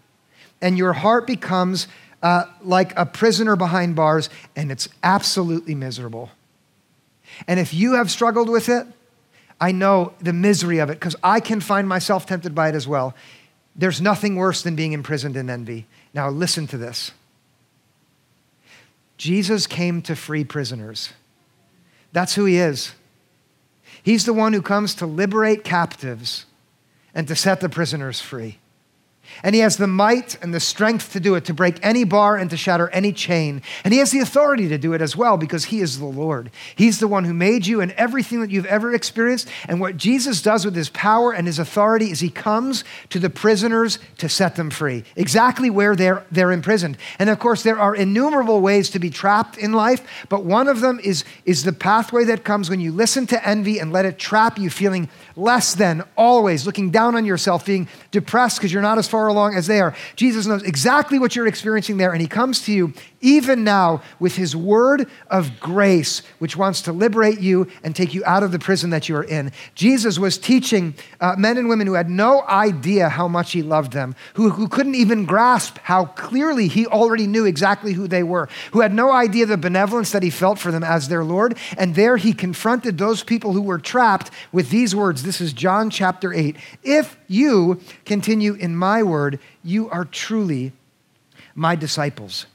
and 0.63 0.79
your 0.79 0.93
heart 0.93 1.27
becomes 1.27 1.89
uh, 2.23 2.45
like 2.63 2.97
a 2.97 3.07
prisoner 3.07 3.57
behind 3.57 3.97
bars, 3.97 4.29
and 4.55 4.71
it's 4.71 4.89
absolutely 5.03 5.75
miserable. 5.75 6.31
And 7.47 7.61
if 7.61 7.75
you 7.75 7.95
have 7.95 8.11
struggled 8.11 8.49
with 8.49 8.69
it, 8.69 8.87
I 9.61 9.73
know 9.73 10.13
the 10.21 10.33
misery 10.33 10.79
of 10.79 10.91
it 10.91 10.95
because 10.95 11.17
I 11.23 11.41
can 11.41 11.61
find 11.61 11.89
myself 11.89 12.27
tempted 12.27 12.55
by 12.55 12.69
it 12.69 12.75
as 12.75 12.87
well. 12.87 13.15
There's 13.75 14.01
nothing 14.01 14.37
worse 14.37 14.63
than 14.63 14.77
being 14.77 14.93
imprisoned 14.93 15.37
in 15.37 15.51
envy. 15.51 15.87
Now, 16.15 16.31
listen 16.31 16.67
to 16.69 16.79
this 16.79 17.13
Jesus 19.17 19.67
came 19.67 20.03
to 20.03 20.17
free 20.17 20.45
prisoners. 20.45 21.13
That's 22.13 22.35
who 22.35 22.45
he 22.45 22.57
is. 22.57 22.93
He's 24.03 24.25
the 24.25 24.33
one 24.33 24.53
who 24.53 24.63
comes 24.63 24.95
to 24.97 25.07
liberate 25.07 25.65
captives 25.65 26.47
and 27.15 27.27
to 27.29 27.37
set 27.37 27.61
the 27.61 27.69
prisoners 27.69 28.21
free. 28.21 28.59
And 29.43 29.55
he 29.55 29.61
has 29.61 29.77
the 29.77 29.87
might 29.87 30.41
and 30.43 30.53
the 30.53 30.61
strength 30.61 31.13
to 31.13 31.21
do 31.21 31.35
it, 31.35 31.45
to 31.47 31.55
break 31.55 31.79
any 31.83 32.05
bar 32.05 32.37
and 32.37 32.51
to 32.51 32.57
shatter 32.57 32.89
any 32.91 33.13
chain. 33.13 33.63
And 33.85 33.93
he 33.93 34.01
has 34.01 34.11
the 34.11 34.21
authority 34.21 34.69
to 34.69 34.79
do 34.79 34.93
it 34.93 35.03
as 35.03 35.17
well 35.17 35.37
because 35.37 35.67
he 35.67 35.81
is 35.81 35.99
the 35.99 36.05
Lord. 36.05 36.51
He's 36.75 37.01
the 37.01 37.09
one 37.09 37.25
who 37.25 37.35
made 37.35 37.67
you 37.67 37.81
and 37.81 37.93
everything 37.93 38.41
that 38.41 38.51
you've 38.51 38.67
ever 38.67 38.95
experienced. 38.95 39.49
And 39.69 39.81
what 39.81 39.97
Jesus 39.97 40.43
does 40.43 40.65
with 40.65 40.75
his 40.75 40.89
power 40.91 41.33
and 41.33 41.47
his 41.47 41.59
authority 41.59 42.11
is 42.11 42.21
he 42.21 42.31
comes 42.31 42.85
to 43.11 43.19
the 43.19 43.31
prisoners 43.31 43.99
to 44.19 44.29
set 44.29 44.57
them 44.57 44.71
free, 44.71 45.05
exactly 45.17 45.71
where 45.71 45.97
they're, 45.97 46.25
they're 46.31 46.53
imprisoned. 46.53 46.97
And 47.19 47.31
of 47.31 47.39
course, 47.39 47.63
there 47.63 47.79
are 47.79 47.95
innumerable 47.95 48.61
ways 48.61 48.91
to 48.91 48.99
be 48.99 49.11
trapped 49.11 49.59
in 49.59 49.73
life, 49.73 50.27
but 50.29 50.45
one 50.45 50.69
of 50.69 50.81
them 50.81 51.01
is, 51.03 51.25
is 51.45 51.65
the 51.65 51.73
pathway 51.73 52.25
that 52.25 52.45
comes 52.45 52.71
when 52.71 52.81
you 52.81 52.93
listen 52.93 53.27
to 53.29 53.49
envy 53.49 53.79
and 53.79 53.93
let 53.93 54.05
it 54.05 54.19
trap 54.19 54.59
you, 54.59 54.71
feeling 54.71 55.09
less 55.37 55.75
than, 55.75 56.03
always 56.17 56.67
looking 56.67 56.91
down 56.91 57.15
on 57.15 57.25
yourself, 57.25 57.67
being 57.67 57.89
depressed 58.11 58.59
because 58.59 58.73
you're 58.73 58.83
not 58.83 58.99
as 58.99 59.09
far 59.17 59.29
along 59.29 59.55
as 59.55 59.67
they 59.67 59.81
are. 59.81 59.95
Jesus 60.15 60.45
knows 60.45 60.63
exactly 60.63 61.19
what 61.19 61.35
you're 61.35 61.47
experiencing 61.47 61.97
there, 61.97 62.13
and 62.13 62.21
He 62.21 62.29
comes 62.29 62.63
to 62.67 62.73
you 62.73 62.93
even 63.27 63.65
now 63.65 64.03
with 64.21 64.37
His 64.37 64.55
word 64.55 65.09
of 65.29 65.59
grace, 65.59 66.23
which 66.39 66.57
wants 66.57 66.81
to 66.83 66.93
liberate 66.93 67.41
you 67.41 67.67
and 67.83 67.95
take 67.95 68.15
you 68.15 68.25
out 68.25 68.45
of 68.45 68.53
the 68.53 68.59
prison 68.61 68.91
that 68.91 69.09
you 69.09 69.17
are 69.17 69.25
in. 69.25 69.51
Jesus 69.75 70.17
was 70.17 70.39
teaching 70.39 70.95
uh, 71.21 71.35
men 71.37 71.59
and 71.59 71.69
women 71.69 71.89
who 71.89 71.95
had 71.95 72.09
no 72.09 72.47
idea 72.47 73.09
how 73.09 73.27
much 73.27 73.51
He 73.51 73.63
loved 73.63 73.93
them, 73.93 74.15
who, 74.35 74.51
who 74.51 74.69
couldn't 74.69 74.95
even 74.95 75.25
grasp 75.25 75.79
how 75.83 76.05
clearly 76.05 76.69
He 76.69 76.87
already 76.87 77.27
knew 77.27 77.45
exactly 77.45 77.95
who 77.95 78.07
they 78.07 78.23
were, 78.23 78.49
who 78.71 78.81
had 78.81 78.95
no 78.95 79.11
idea 79.11 79.45
the 79.45 79.57
benevolence 79.57 80.13
that 80.13 80.23
He 80.23 80.31
felt 80.31 80.61
for 80.61 80.71
them 80.71 80.85
as 80.85 81.09
their 81.09 81.25
Lord. 81.25 81.59
And 81.77 81.97
there 81.97 82.19
He 82.19 82.33
confronted 82.33 82.97
those 82.97 83.25
people 83.25 83.53
who 83.53 83.63
were 83.63 83.79
trapped 83.79 84.31
with 84.53 84.71
these 84.71 84.95
words. 84.95 85.25
This 85.25 85.41
is 85.41 85.53
John 85.53 85.91
chapter 85.91 86.33
8. 86.33 86.55
If 86.85 87.17
you 87.27 87.81
continue 88.05 88.55
in 88.55 88.77
my 88.77 89.03
word, 89.03 89.41
you 89.65 89.91
are 89.91 90.05
truly 90.05 90.73
my 91.57 91.75
disciples. 91.75 92.47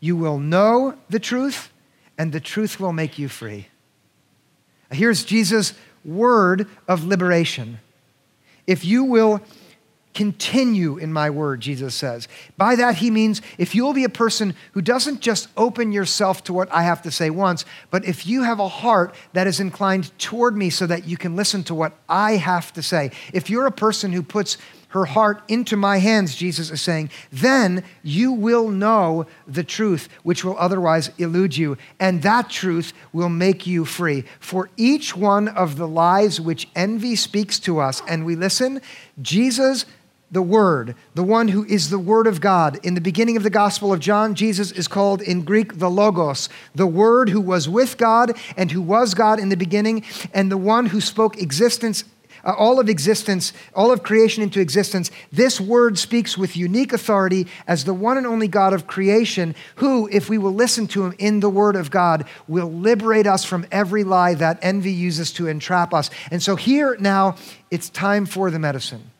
You 0.00 0.16
will 0.16 0.38
know 0.38 0.94
the 1.08 1.20
truth, 1.20 1.70
and 2.18 2.32
the 2.32 2.40
truth 2.40 2.80
will 2.80 2.92
make 2.92 3.18
you 3.18 3.28
free. 3.28 3.68
Here's 4.90 5.24
Jesus' 5.24 5.74
word 6.04 6.66
of 6.88 7.04
liberation. 7.04 7.78
If 8.66 8.84
you 8.84 9.04
will 9.04 9.40
continue 10.12 10.98
in 10.98 11.12
my 11.12 11.30
word, 11.30 11.60
Jesus 11.60 11.94
says. 11.94 12.26
By 12.56 12.74
that, 12.76 12.96
he 12.96 13.10
means 13.10 13.40
if 13.58 13.74
you'll 13.74 13.92
be 13.92 14.04
a 14.04 14.08
person 14.08 14.54
who 14.72 14.82
doesn't 14.82 15.20
just 15.20 15.48
open 15.56 15.92
yourself 15.92 16.42
to 16.44 16.52
what 16.52 16.72
I 16.72 16.82
have 16.82 17.02
to 17.02 17.10
say 17.10 17.30
once, 17.30 17.64
but 17.90 18.04
if 18.04 18.26
you 18.26 18.42
have 18.42 18.58
a 18.58 18.68
heart 18.68 19.14
that 19.34 19.46
is 19.46 19.60
inclined 19.60 20.16
toward 20.18 20.56
me 20.56 20.68
so 20.68 20.86
that 20.86 21.06
you 21.06 21.16
can 21.16 21.36
listen 21.36 21.62
to 21.64 21.74
what 21.74 21.96
I 22.08 22.32
have 22.32 22.72
to 22.72 22.82
say, 22.82 23.12
if 23.32 23.48
you're 23.48 23.66
a 23.66 23.72
person 23.72 24.12
who 24.12 24.22
puts 24.22 24.58
her 24.90 25.04
heart 25.04 25.42
into 25.48 25.76
my 25.76 25.98
hands, 25.98 26.34
Jesus 26.34 26.70
is 26.70 26.80
saying, 26.80 27.10
then 27.32 27.84
you 28.02 28.32
will 28.32 28.68
know 28.68 29.26
the 29.46 29.64
truth, 29.64 30.08
which 30.22 30.44
will 30.44 30.58
otherwise 30.58 31.10
elude 31.18 31.56
you, 31.56 31.78
and 31.98 32.22
that 32.22 32.50
truth 32.50 32.92
will 33.12 33.28
make 33.28 33.66
you 33.66 33.84
free. 33.84 34.24
For 34.38 34.68
each 34.76 35.16
one 35.16 35.48
of 35.48 35.76
the 35.76 35.88
lies 35.88 36.40
which 36.40 36.68
envy 36.74 37.16
speaks 37.16 37.58
to 37.60 37.78
us, 37.78 38.02
and 38.08 38.24
we 38.24 38.36
listen, 38.36 38.80
Jesus 39.20 39.86
the 40.30 40.42
Word, 40.42 40.94
the 41.14 41.24
one 41.24 41.48
who 41.48 41.64
is 41.64 41.90
the 41.90 41.98
Word 41.98 42.26
of 42.26 42.40
God. 42.40 42.78
In 42.84 42.94
the 42.94 43.00
beginning 43.00 43.36
of 43.36 43.42
the 43.42 43.50
Gospel 43.50 43.92
of 43.92 43.98
John, 43.98 44.34
Jesus 44.34 44.70
is 44.70 44.86
called 44.86 45.20
in 45.22 45.42
Greek 45.42 45.78
the 45.78 45.90
Logos, 45.90 46.48
the 46.74 46.86
Word 46.86 47.30
who 47.30 47.40
was 47.40 47.68
with 47.68 47.98
God 47.98 48.36
and 48.56 48.70
who 48.70 48.80
was 48.80 49.14
God 49.14 49.40
in 49.40 49.48
the 49.48 49.56
beginning, 49.56 50.04
and 50.32 50.50
the 50.50 50.56
one 50.56 50.86
who 50.86 51.00
spoke 51.00 51.40
existence 51.40 52.04
uh, 52.44 52.52
all 52.56 52.80
of 52.80 52.88
existence, 52.88 53.52
all 53.74 53.92
of 53.92 54.02
creation 54.02 54.42
into 54.42 54.60
existence, 54.60 55.10
this 55.32 55.60
word 55.60 55.98
speaks 55.98 56.36
with 56.38 56.56
unique 56.56 56.92
authority 56.92 57.46
as 57.66 57.84
the 57.84 57.94
one 57.94 58.16
and 58.16 58.26
only 58.26 58.48
God 58.48 58.72
of 58.72 58.86
creation, 58.86 59.54
who, 59.76 60.08
if 60.12 60.28
we 60.28 60.38
will 60.38 60.54
listen 60.54 60.86
to 60.88 61.04
him 61.04 61.14
in 61.18 61.40
the 61.40 61.50
word 61.50 61.76
of 61.76 61.90
God, 61.90 62.26
will 62.48 62.70
liberate 62.70 63.26
us 63.26 63.44
from 63.44 63.66
every 63.70 64.04
lie 64.04 64.34
that 64.34 64.58
envy 64.62 64.92
uses 64.92 65.32
to 65.32 65.46
entrap 65.46 65.94
us. 65.94 66.10
And 66.30 66.42
so 66.42 66.56
here 66.56 66.96
now, 67.00 67.36
it's 67.70 67.88
time 67.88 68.26
for 68.26 68.50
the 68.50 68.58
medicine. 68.58 69.10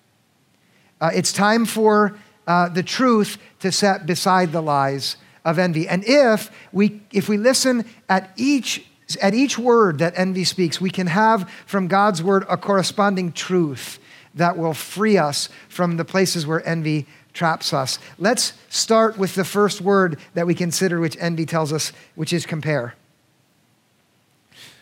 Uh, 1.01 1.11
it's 1.15 1.33
time 1.33 1.65
for 1.65 2.17
uh, 2.47 2.69
the 2.69 2.83
truth 2.83 3.39
to 3.61 3.73
set 3.73 4.07
beside 4.07 4.53
the 4.53 4.61
lies 4.61 5.17
of 5.45 5.59
envy. 5.59 5.89
And 5.89 6.05
if 6.07 6.51
we, 6.73 7.01
if 7.13 7.29
we 7.29 7.39
listen 7.39 7.85
at 8.09 8.31
each 8.37 8.87
at 9.17 9.35
each 9.35 9.59
word 9.59 9.99
that 9.99 10.15
envy 10.17 10.45
speaks, 10.45 10.81
we 10.81 10.91
can 10.91 11.07
have 11.09 11.49
from 11.67 11.89
God's 11.89 12.23
word 12.23 12.45
a 12.49 12.57
corresponding 12.57 13.33
truth 13.33 13.99
that 14.35 14.57
will 14.57 14.75
free 14.75 15.19
us 15.19 15.49
from 15.69 15.97
the 15.97 16.05
places 16.05 16.47
where 16.47 16.67
envy 16.67 17.07
traps 17.33 17.73
us. 17.73 17.99
Let's 18.19 18.53
start 18.69 19.19
with 19.19 19.35
the 19.35 19.45
first 19.45 19.81
word 19.81 20.19
that 20.35 20.47
we 20.47 20.55
consider, 20.55 21.01
which 21.01 21.17
envy 21.21 21.47
tells 21.47 21.73
us, 21.73 21.93
which 22.15 22.33
is 22.33 22.47
compare. 22.47 22.95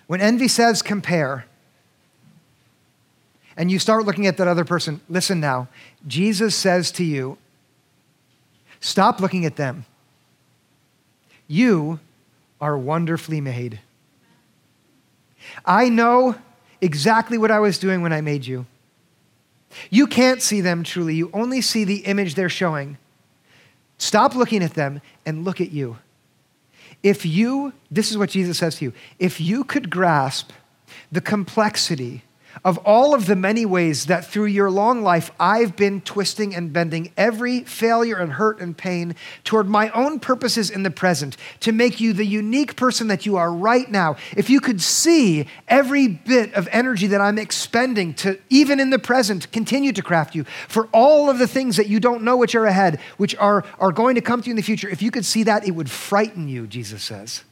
When 0.07 0.21
envy 0.21 0.49
says 0.49 0.83
compare, 0.83 1.45
and 3.57 3.71
you 3.71 3.79
start 3.79 4.05
looking 4.05 4.27
at 4.27 4.37
that 4.37 4.47
other 4.49 4.65
person, 4.65 5.01
listen 5.09 5.41
now. 5.41 5.69
Jesus 6.07 6.55
says 6.55 6.93
to 6.93 7.05
you, 7.05 7.37
stop 8.81 9.21
looking 9.21 9.45
at 9.45 9.57
them. 9.57 9.85
You 11.49 11.99
are 12.61 12.79
wonderfully 12.79 13.41
made. 13.41 13.81
I 15.65 15.89
know 15.89 16.37
exactly 16.81 17.39
what 17.39 17.51
I 17.51 17.59
was 17.59 17.79
doing 17.79 18.03
when 18.03 18.13
I 18.13 18.21
made 18.21 18.47
you. 18.47 18.67
You 19.91 20.07
can't 20.07 20.43
see 20.43 20.61
them 20.61 20.83
truly, 20.83 21.15
you 21.15 21.31
only 21.33 21.61
see 21.61 21.85
the 21.85 21.99
image 22.07 22.35
they're 22.35 22.49
showing. 22.49 22.99
Stop 23.99 24.35
looking 24.35 24.63
at 24.63 24.75
them 24.75 25.01
and 25.27 25.45
look 25.45 25.61
at 25.61 25.71
you. 25.71 25.99
If 27.03 27.27
you, 27.27 27.73
this 27.91 28.11
is 28.11 28.19
what 28.19 28.31
Jesus 28.31 28.59
says 28.59 28.77
to 28.77 28.87
you, 28.87 28.93
if 29.19 29.41
you 29.41 29.65
could 29.65 29.91
grasp 29.91 30.53
the 31.13 31.21
complexity 31.21 32.23
of 32.65 32.79
all 32.79 33.15
of 33.15 33.27
the 33.27 33.37
many 33.37 33.65
ways 33.65 34.07
that 34.07 34.25
through 34.25 34.47
your 34.47 34.71
long 34.71 35.03
life 35.03 35.31
I've 35.39 35.77
been 35.77 36.01
twisting 36.01 36.55
and 36.55 36.73
bending 36.73 37.13
every 37.17 37.65
failure 37.65 38.17
and 38.17 38.33
hurt 38.33 38.61
and 38.61 38.77
pain 38.77 39.15
toward 39.45 39.69
my 39.69 39.91
own 39.91 40.21
purposes 40.21 40.71
in 40.71 40.83
the 40.83 40.91
present 40.91 41.37
to 41.61 41.73
make 41.73 42.01
you 42.01 42.13
the 42.13 42.27
unique 42.27 42.77
person 42.77 43.09
that 43.09 43.27
you 43.27 43.37
are 43.37 43.53
right 43.53 43.91
now. 43.91 44.17
If 44.37 44.51
you 44.51 44.61
could 44.61 44.81
see 44.81 45.47
every 45.69 46.09
bit 46.09 46.53
of 46.55 46.69
energy 46.73 47.07
that 47.09 47.21
I'm 47.21 47.39
expending 47.39 48.15
to, 48.15 48.39
even 48.51 48.81
in 48.81 48.91
the 48.91 48.99
present, 48.99 49.51
continue 49.53 49.93
to 49.93 50.03
craft 50.03 50.35
you 50.35 50.45
for 50.69 50.89
all 50.93 51.31
of 51.31 51.39
the 51.39 51.47
things 51.47 51.77
that 51.77 51.89
you 51.89 52.01
don't 52.01 52.23
know 52.23 52.37
which 52.37 52.55
are 52.55 52.67
ahead, 52.67 53.01
which 53.17 53.37
are, 53.37 53.65
are 53.79 53.93
going 53.93 54.15
to 54.15 54.21
come 54.21 54.43
to 54.43 54.47
you 54.47 54.53
in 54.53 54.57
the 54.57 54.63
future, 54.63 54.89
if 54.89 55.03
you 55.03 55.11
could 55.11 55.25
see 55.25 55.43
that, 55.45 55.67
it 55.67 55.73
would 55.73 55.91
frighten 55.91 56.49
you, 56.49 56.67
Jesus 56.67 57.03
says. 57.03 57.45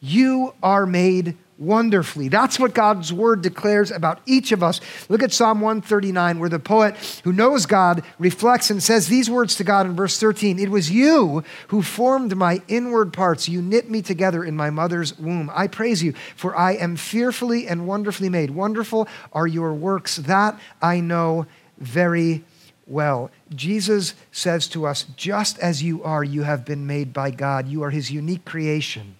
You 0.00 0.54
are 0.62 0.84
made 0.84 1.36
wonderfully. 1.64 2.28
That's 2.28 2.58
what 2.58 2.74
God's 2.74 3.12
word 3.12 3.42
declares 3.42 3.90
about 3.90 4.20
each 4.26 4.52
of 4.52 4.62
us. 4.62 4.80
Look 5.08 5.22
at 5.22 5.32
Psalm 5.32 5.60
139, 5.60 6.38
where 6.38 6.48
the 6.48 6.58
poet 6.58 6.96
who 7.24 7.32
knows 7.32 7.66
God 7.66 8.02
reflects 8.18 8.70
and 8.70 8.82
says 8.82 9.08
these 9.08 9.30
words 9.30 9.56
to 9.56 9.64
God 9.64 9.86
in 9.86 9.96
verse 9.96 10.18
13 10.18 10.58
It 10.58 10.70
was 10.70 10.90
you 10.90 11.42
who 11.68 11.82
formed 11.82 12.36
my 12.36 12.62
inward 12.68 13.12
parts. 13.12 13.48
You 13.48 13.62
knit 13.62 13.90
me 13.90 14.02
together 14.02 14.44
in 14.44 14.56
my 14.56 14.70
mother's 14.70 15.18
womb. 15.18 15.50
I 15.54 15.66
praise 15.66 16.02
you, 16.02 16.14
for 16.36 16.56
I 16.56 16.72
am 16.72 16.96
fearfully 16.96 17.66
and 17.66 17.86
wonderfully 17.86 18.28
made. 18.28 18.50
Wonderful 18.50 19.08
are 19.32 19.46
your 19.46 19.72
works. 19.72 20.16
That 20.16 20.58
I 20.80 21.00
know 21.00 21.46
very 21.78 22.44
well. 22.86 23.30
Jesus 23.54 24.14
says 24.32 24.68
to 24.68 24.86
us, 24.86 25.04
just 25.16 25.58
as 25.58 25.82
you 25.82 26.02
are, 26.02 26.24
you 26.24 26.42
have 26.42 26.64
been 26.64 26.86
made 26.86 27.12
by 27.12 27.30
God. 27.30 27.68
You 27.68 27.82
are 27.82 27.90
his 27.90 28.10
unique 28.10 28.44
creation. 28.44 29.16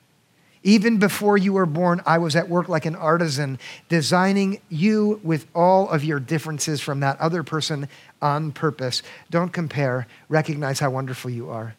Even 0.66 0.96
before 0.96 1.36
you 1.36 1.52
were 1.52 1.66
born, 1.66 2.00
I 2.06 2.16
was 2.16 2.34
at 2.34 2.48
work 2.48 2.70
like 2.70 2.86
an 2.86 2.96
artisan, 2.96 3.58
designing 3.90 4.62
you 4.70 5.20
with 5.22 5.46
all 5.54 5.90
of 5.90 6.02
your 6.02 6.18
differences 6.18 6.80
from 6.80 7.00
that 7.00 7.20
other 7.20 7.42
person 7.42 7.86
on 8.22 8.50
purpose. 8.50 9.02
Don't 9.30 9.52
compare. 9.52 10.06
Recognize 10.30 10.80
how 10.80 10.90
wonderful 10.90 11.30
you 11.30 11.50
are. 11.50 11.76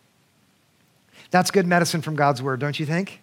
That's 1.31 1.49
good 1.49 1.65
medicine 1.65 2.03
from 2.03 2.15
God's 2.15 2.43
word, 2.43 2.59
don't 2.59 2.79
you 2.79 2.85
think? 2.85 3.21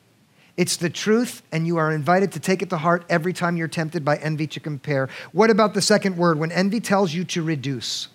It's 0.57 0.77
the 0.77 0.91
truth, 0.91 1.43
and 1.53 1.65
you 1.65 1.77
are 1.77 1.93
invited 1.93 2.33
to 2.33 2.41
take 2.41 2.61
it 2.61 2.69
to 2.71 2.77
heart 2.77 3.05
every 3.09 3.33
time 3.33 3.57
you're 3.57 3.69
tempted 3.69 4.05
by 4.05 4.17
envy 4.17 4.49
to 4.49 4.61
compare. 4.61 5.09
What 5.31 5.49
about 5.49 5.75
the 5.75 5.81
second 5.81 6.17
word? 6.17 6.41
When 6.41 6.51
envy 6.51 6.81
tells 6.81 7.15
you 7.15 7.25
to 7.27 7.43
reduce, 7.43 8.09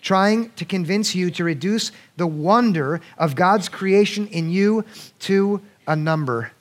trying 0.00 0.50
to 0.52 0.64
convince 0.64 1.16
you 1.16 1.30
to 1.32 1.44
reduce 1.44 1.90
the 2.16 2.28
wonder 2.28 3.00
of 3.18 3.34
God's 3.34 3.68
creation 3.68 4.28
in 4.28 4.50
you 4.50 4.84
to 5.20 5.60
a 5.86 5.96
number. 5.96 6.52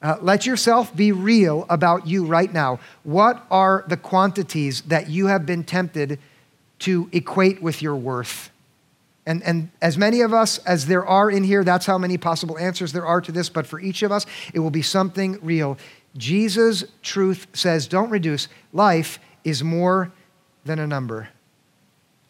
Uh, 0.00 0.16
let 0.20 0.46
yourself 0.46 0.94
be 0.96 1.12
real 1.12 1.64
about 1.70 2.06
you 2.06 2.24
right 2.24 2.52
now. 2.52 2.80
What 3.04 3.46
are 3.50 3.84
the 3.86 3.96
quantities 3.96 4.82
that 4.82 5.08
you 5.08 5.26
have 5.26 5.46
been 5.46 5.62
tempted 5.62 6.18
to 6.80 7.08
equate 7.12 7.62
with 7.62 7.80
your 7.82 7.94
worth? 7.94 8.50
And, 9.24 9.42
and 9.44 9.70
as 9.80 9.96
many 9.96 10.20
of 10.22 10.34
us 10.34 10.58
as 10.58 10.86
there 10.86 11.06
are 11.06 11.30
in 11.30 11.44
here, 11.44 11.62
that's 11.62 11.86
how 11.86 11.98
many 11.98 12.18
possible 12.18 12.58
answers 12.58 12.92
there 12.92 13.06
are 13.06 13.20
to 13.20 13.30
this, 13.30 13.48
but 13.48 13.66
for 13.66 13.78
each 13.78 14.02
of 14.02 14.10
us, 14.10 14.26
it 14.52 14.58
will 14.58 14.70
be 14.70 14.82
something 14.82 15.38
real. 15.40 15.78
Jesus' 16.16 16.84
truth 17.02 17.46
says, 17.52 17.86
don't 17.86 18.10
reduce. 18.10 18.48
Life 18.72 19.20
is 19.44 19.62
more 19.62 20.12
than 20.64 20.80
a 20.80 20.86
number. 20.86 21.28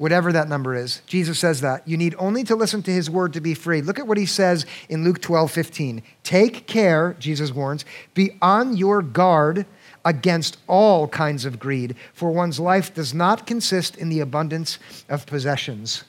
Whatever 0.03 0.33
that 0.33 0.49
number 0.49 0.75
is. 0.75 1.01
Jesus 1.07 1.39
says 1.39 1.61
that. 1.61 1.87
You 1.87 1.97
need 1.97 2.17
only 2.19 2.43
to 2.43 2.57
listen 2.57 2.83
to 2.83 2.91
his 2.91 3.09
word 3.09 3.33
to 3.35 3.41
be 3.41 3.55
free. 3.55 3.83
Look 3.83 4.01
at 4.01 4.07
what 4.09 4.19
he 4.19 4.27
says 4.27 4.67
in 4.89 5.05
Luke 5.05 5.21
12, 5.21 5.49
15. 5.49 6.03
Take 6.25 6.67
care, 6.67 7.15
Jesus 7.21 7.53
warns, 7.53 7.85
be 8.13 8.37
on 8.43 8.77
your 8.77 9.01
guard 9.01 9.65
against 10.05 10.57
all 10.67 11.07
kinds 11.07 11.45
of 11.45 11.61
greed, 11.61 11.95
for 12.13 12.33
one's 12.33 12.59
life 12.59 12.93
does 12.93 13.15
not 13.15 13.47
consist 13.47 13.97
in 13.97 14.09
the 14.09 14.19
abundance 14.19 14.81
of 15.09 15.25
possessions. 15.25 16.03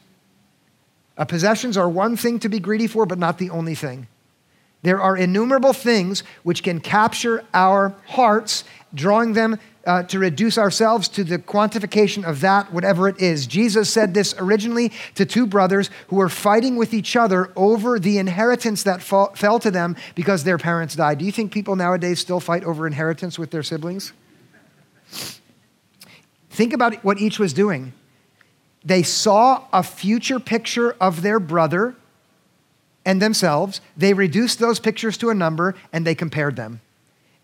Uh, 1.15 1.25
possessions 1.25 1.77
are 1.77 1.87
one 1.87 2.17
thing 2.17 2.39
to 2.39 2.49
be 2.49 2.57
greedy 2.57 2.87
for, 2.87 3.05
but 3.05 3.19
not 3.19 3.37
the 3.37 3.51
only 3.51 3.75
thing. 3.75 4.07
There 4.81 4.99
are 4.99 5.15
innumerable 5.15 5.71
things 5.71 6.23
which 6.41 6.63
can 6.63 6.79
capture 6.79 7.43
our 7.53 7.93
hearts, 8.07 8.63
drawing 8.91 9.33
them 9.33 9.59
uh, 9.85 10.03
to 10.03 10.19
reduce 10.19 10.57
ourselves 10.57 11.07
to 11.09 11.23
the 11.23 11.37
quantification 11.37 12.23
of 12.23 12.41
that, 12.41 12.71
whatever 12.71 13.07
it 13.07 13.19
is. 13.19 13.45
Jesus 13.47 13.89
said 13.89 14.13
this 14.13 14.33
originally 14.37 14.91
to 15.15 15.25
two 15.25 15.45
brothers 15.45 15.89
who 16.07 16.15
were 16.15 16.29
fighting 16.29 16.75
with 16.75 16.93
each 16.93 17.15
other 17.15 17.51
over 17.55 17.99
the 17.99 18.17
inheritance 18.17 18.83
that 18.83 19.01
fall, 19.01 19.33
fell 19.35 19.59
to 19.59 19.69
them 19.69 19.95
because 20.15 20.43
their 20.43 20.57
parents 20.57 20.95
died. 20.95 21.17
Do 21.17 21.25
you 21.25 21.31
think 21.31 21.51
people 21.51 21.75
nowadays 21.75 22.19
still 22.19 22.39
fight 22.39 22.63
over 22.63 22.87
inheritance 22.87 23.37
with 23.37 23.51
their 23.51 23.63
siblings? 23.63 24.13
Think 26.49 26.71
about 26.71 27.03
what 27.03 27.19
each 27.19 27.39
was 27.39 27.51
doing. 27.51 27.93
They 28.85 29.03
saw 29.03 29.65
a 29.73 29.83
future 29.83 30.39
picture 30.39 30.95
of 31.01 31.21
their 31.21 31.39
brother 31.39 31.95
and 33.05 33.21
themselves. 33.21 33.81
They 33.97 34.13
reduced 34.13 34.59
those 34.59 34.79
pictures 34.79 35.17
to 35.17 35.29
a 35.29 35.33
number 35.33 35.75
and 35.91 36.05
they 36.05 36.15
compared 36.15 36.55
them. 36.55 36.81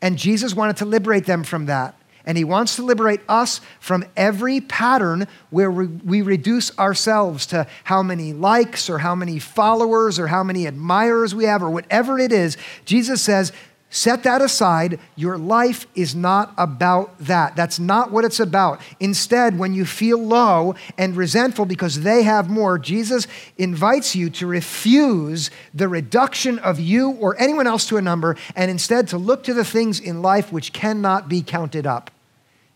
And 0.01 0.17
Jesus 0.17 0.53
wanted 0.53 0.77
to 0.77 0.85
liberate 0.85 1.25
them 1.25 1.43
from 1.43 1.65
that. 1.65 1.98
And 2.29 2.37
he 2.37 2.43
wants 2.43 2.75
to 2.75 2.83
liberate 2.83 3.21
us 3.27 3.59
from 3.79 4.05
every 4.15 4.61
pattern 4.61 5.27
where 5.49 5.71
we, 5.71 6.21
reduce 6.21 6.77
ourselves 6.77 7.47
to 7.47 7.65
how 7.85 8.03
many 8.03 8.33
likes 8.33 8.87
or 8.87 8.99
how 8.99 9.15
many 9.15 9.39
followers 9.39 10.19
or 10.19 10.27
how 10.27 10.43
many 10.43 10.67
admirers 10.67 11.33
we 11.33 11.45
have 11.45 11.63
or 11.63 11.71
whatever 11.71 12.19
it 12.19 12.31
is. 12.31 12.55
Jesus 12.85 13.19
says, 13.23 13.51
Set 13.91 14.21
that 14.23 14.41
aside. 14.41 14.99
Your 15.15 15.37
life 15.39 15.87
is 15.95 16.13
not 16.13 16.53
about 16.57 17.17
that. 17.19 17.55
That's 17.55 17.79
not 17.79 18.11
what 18.11 18.23
it's 18.23 18.39
about. 18.39 18.79
Instead, 18.99 19.57
when 19.57 19.73
you 19.73 19.83
feel 19.83 20.19
low 20.19 20.75
and 20.95 21.17
resentful 21.17 21.65
because 21.65 22.01
they 22.01 22.21
have 22.21 22.51
more, 22.51 22.77
Jesus 22.77 23.25
invites 23.57 24.15
you 24.15 24.29
to 24.31 24.45
refuse 24.45 25.49
the 25.73 25.87
reduction 25.87 26.59
of 26.59 26.79
you 26.79 27.11
or 27.11 27.39
anyone 27.41 27.65
else 27.65 27.87
to 27.87 27.97
a 27.97 28.01
number 28.01 28.35
and 28.55 28.69
instead 28.69 29.07
to 29.07 29.17
look 29.17 29.43
to 29.45 29.55
the 29.55 29.65
things 29.65 29.99
in 29.99 30.21
life 30.21 30.51
which 30.51 30.71
cannot 30.71 31.27
be 31.27 31.41
counted 31.41 31.87
up, 31.87 32.11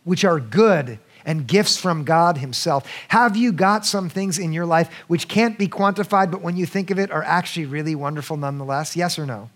which 0.03 0.25
are 0.25 0.39
good 0.39 0.99
and 1.25 1.47
gifts 1.47 1.77
from 1.77 2.03
God 2.03 2.37
Himself. 2.37 2.85
Have 3.09 3.37
you 3.37 3.51
got 3.51 3.85
some 3.85 4.09
things 4.09 4.37
in 4.37 4.53
your 4.53 4.65
life 4.65 4.93
which 5.07 5.27
can't 5.27 5.57
be 5.57 5.67
quantified, 5.67 6.31
but 6.31 6.41
when 6.41 6.57
you 6.57 6.65
think 6.65 6.91
of 6.91 6.99
it 6.99 7.11
are 7.11 7.23
actually 7.23 7.65
really 7.65 7.95
wonderful 7.95 8.37
nonetheless? 8.37 8.95
Yes 8.95 9.17
or 9.17 9.25
no? 9.25 9.49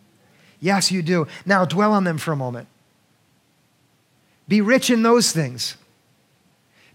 Yes, 0.59 0.91
you 0.91 1.01
do. 1.01 1.27
Now 1.45 1.65
dwell 1.65 1.93
on 1.93 2.03
them 2.03 2.17
for 2.17 2.31
a 2.31 2.35
moment. 2.37 2.67
Be 4.47 4.61
rich 4.61 4.89
in 4.89 5.03
those 5.03 5.31
things. 5.31 5.75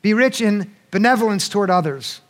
Be 0.01 0.15
rich 0.15 0.41
in 0.41 0.75
benevolence 0.91 1.49
toward 1.49 1.71
others. 1.71 2.21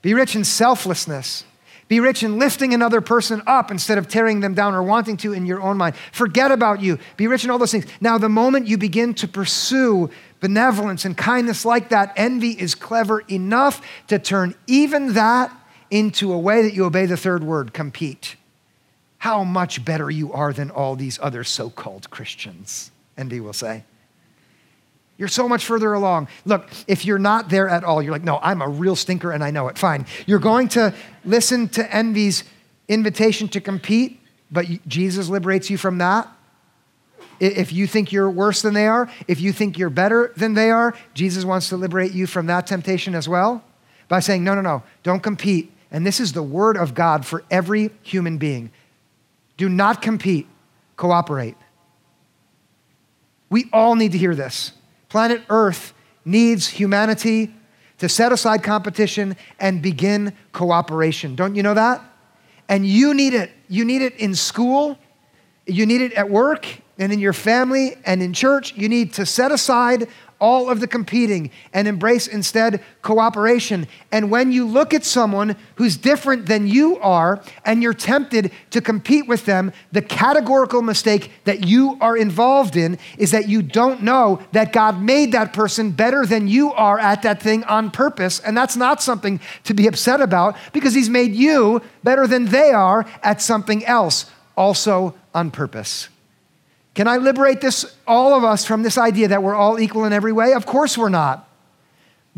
Be 0.00 0.14
rich 0.14 0.34
in 0.34 0.44
selflessness. 0.44 1.44
Be 1.90 1.98
rich 1.98 2.22
in 2.22 2.38
lifting 2.38 2.72
another 2.72 3.00
person 3.00 3.42
up 3.48 3.72
instead 3.72 3.98
of 3.98 4.06
tearing 4.06 4.38
them 4.38 4.54
down 4.54 4.74
or 4.74 4.82
wanting 4.82 5.16
to 5.18 5.32
in 5.32 5.44
your 5.44 5.60
own 5.60 5.76
mind. 5.76 5.96
Forget 6.12 6.52
about 6.52 6.80
you. 6.80 7.00
Be 7.16 7.26
rich 7.26 7.42
in 7.42 7.50
all 7.50 7.58
those 7.58 7.72
things. 7.72 7.86
Now, 8.00 8.16
the 8.16 8.28
moment 8.28 8.68
you 8.68 8.78
begin 8.78 9.12
to 9.14 9.26
pursue 9.26 10.08
benevolence 10.38 11.04
and 11.04 11.16
kindness 11.16 11.64
like 11.64 11.88
that, 11.88 12.12
envy 12.14 12.52
is 12.52 12.76
clever 12.76 13.20
enough 13.22 13.82
to 14.06 14.20
turn 14.20 14.54
even 14.68 15.14
that 15.14 15.50
into 15.90 16.32
a 16.32 16.38
way 16.38 16.62
that 16.62 16.74
you 16.74 16.84
obey 16.84 17.06
the 17.06 17.16
third 17.16 17.42
word 17.42 17.74
compete 17.74 18.36
how 19.18 19.42
much 19.44 19.84
better 19.84 20.10
you 20.10 20.32
are 20.32 20.52
than 20.52 20.70
all 20.70 20.96
these 20.96 21.18
other 21.20 21.44
so 21.44 21.68
called 21.68 22.08
Christians. 22.08 22.90
Envy 23.18 23.38
will 23.40 23.52
say. 23.52 23.84
You're 25.20 25.28
so 25.28 25.46
much 25.46 25.66
further 25.66 25.92
along. 25.92 26.28
Look, 26.46 26.70
if 26.88 27.04
you're 27.04 27.18
not 27.18 27.50
there 27.50 27.68
at 27.68 27.84
all, 27.84 28.02
you're 28.02 28.10
like, 28.10 28.24
no, 28.24 28.38
I'm 28.42 28.62
a 28.62 28.68
real 28.68 28.96
stinker 28.96 29.32
and 29.32 29.44
I 29.44 29.50
know 29.50 29.68
it. 29.68 29.76
Fine. 29.76 30.06
You're 30.24 30.38
going 30.38 30.68
to 30.68 30.94
listen 31.26 31.68
to 31.68 31.94
envy's 31.94 32.42
invitation 32.88 33.46
to 33.48 33.60
compete, 33.60 34.18
but 34.50 34.64
Jesus 34.88 35.28
liberates 35.28 35.68
you 35.68 35.76
from 35.76 35.98
that. 35.98 36.26
If 37.38 37.70
you 37.70 37.86
think 37.86 38.12
you're 38.12 38.30
worse 38.30 38.62
than 38.62 38.72
they 38.72 38.86
are, 38.86 39.10
if 39.28 39.42
you 39.42 39.52
think 39.52 39.76
you're 39.76 39.90
better 39.90 40.32
than 40.38 40.54
they 40.54 40.70
are, 40.70 40.94
Jesus 41.12 41.44
wants 41.44 41.68
to 41.68 41.76
liberate 41.76 42.12
you 42.12 42.26
from 42.26 42.46
that 42.46 42.66
temptation 42.66 43.14
as 43.14 43.28
well 43.28 43.62
by 44.08 44.20
saying, 44.20 44.42
no, 44.42 44.54
no, 44.54 44.62
no, 44.62 44.82
don't 45.02 45.22
compete. 45.22 45.70
And 45.90 46.06
this 46.06 46.18
is 46.18 46.32
the 46.32 46.42
word 46.42 46.78
of 46.78 46.94
God 46.94 47.26
for 47.26 47.44
every 47.50 47.90
human 48.02 48.38
being. 48.38 48.70
Do 49.58 49.68
not 49.68 50.00
compete, 50.00 50.46
cooperate. 50.96 51.58
We 53.50 53.68
all 53.70 53.96
need 53.96 54.12
to 54.12 54.18
hear 54.18 54.34
this. 54.34 54.72
Planet 55.10 55.42
Earth 55.50 55.92
needs 56.24 56.68
humanity 56.68 57.52
to 57.98 58.08
set 58.08 58.32
aside 58.32 58.62
competition 58.62 59.36
and 59.58 59.82
begin 59.82 60.32
cooperation. 60.52 61.36
Don't 61.36 61.54
you 61.54 61.62
know 61.62 61.74
that? 61.74 62.02
And 62.68 62.86
you 62.86 63.12
need 63.12 63.34
it. 63.34 63.50
You 63.68 63.84
need 63.84 64.00
it 64.00 64.16
in 64.16 64.34
school, 64.34 64.98
you 65.66 65.84
need 65.84 66.00
it 66.00 66.14
at 66.14 66.30
work, 66.30 66.66
and 66.98 67.12
in 67.12 67.18
your 67.18 67.32
family 67.32 67.96
and 68.04 68.22
in 68.22 68.32
church. 68.32 68.74
You 68.76 68.88
need 68.88 69.12
to 69.14 69.26
set 69.26 69.52
aside 69.52 70.08
all 70.40 70.70
of 70.70 70.80
the 70.80 70.86
competing 70.86 71.50
and 71.72 71.86
embrace 71.86 72.26
instead 72.26 72.82
cooperation. 73.02 73.86
And 74.10 74.30
when 74.30 74.50
you 74.50 74.66
look 74.66 74.94
at 74.94 75.04
someone 75.04 75.54
who's 75.76 75.96
different 75.96 76.46
than 76.46 76.66
you 76.66 76.98
are 76.98 77.42
and 77.64 77.82
you're 77.82 77.94
tempted 77.94 78.50
to 78.70 78.80
compete 78.80 79.28
with 79.28 79.44
them, 79.44 79.72
the 79.92 80.02
categorical 80.02 80.82
mistake 80.82 81.30
that 81.44 81.66
you 81.66 81.98
are 82.00 82.16
involved 82.16 82.76
in 82.76 82.98
is 83.18 83.30
that 83.30 83.48
you 83.48 83.62
don't 83.62 84.02
know 84.02 84.42
that 84.52 84.72
God 84.72 85.00
made 85.00 85.32
that 85.32 85.52
person 85.52 85.90
better 85.90 86.24
than 86.24 86.48
you 86.48 86.72
are 86.72 86.98
at 86.98 87.22
that 87.22 87.42
thing 87.42 87.62
on 87.64 87.90
purpose. 87.90 88.40
And 88.40 88.56
that's 88.56 88.76
not 88.76 89.02
something 89.02 89.40
to 89.64 89.74
be 89.74 89.86
upset 89.86 90.20
about 90.20 90.56
because 90.72 90.94
He's 90.94 91.10
made 91.10 91.34
you 91.34 91.82
better 92.02 92.26
than 92.26 92.46
they 92.46 92.72
are 92.72 93.06
at 93.22 93.42
something 93.42 93.84
else, 93.84 94.30
also 94.56 95.14
on 95.34 95.50
purpose. 95.50 96.08
Can 96.94 97.08
I 97.08 97.16
liberate 97.18 97.60
this, 97.60 97.96
all 98.06 98.34
of 98.34 98.44
us, 98.44 98.64
from 98.64 98.82
this 98.82 98.98
idea 98.98 99.28
that 99.28 99.42
we're 99.42 99.54
all 99.54 99.78
equal 99.78 100.04
in 100.04 100.12
every 100.12 100.32
way? 100.32 100.52
Of 100.54 100.66
course 100.66 100.98
we're 100.98 101.08
not. 101.08 101.49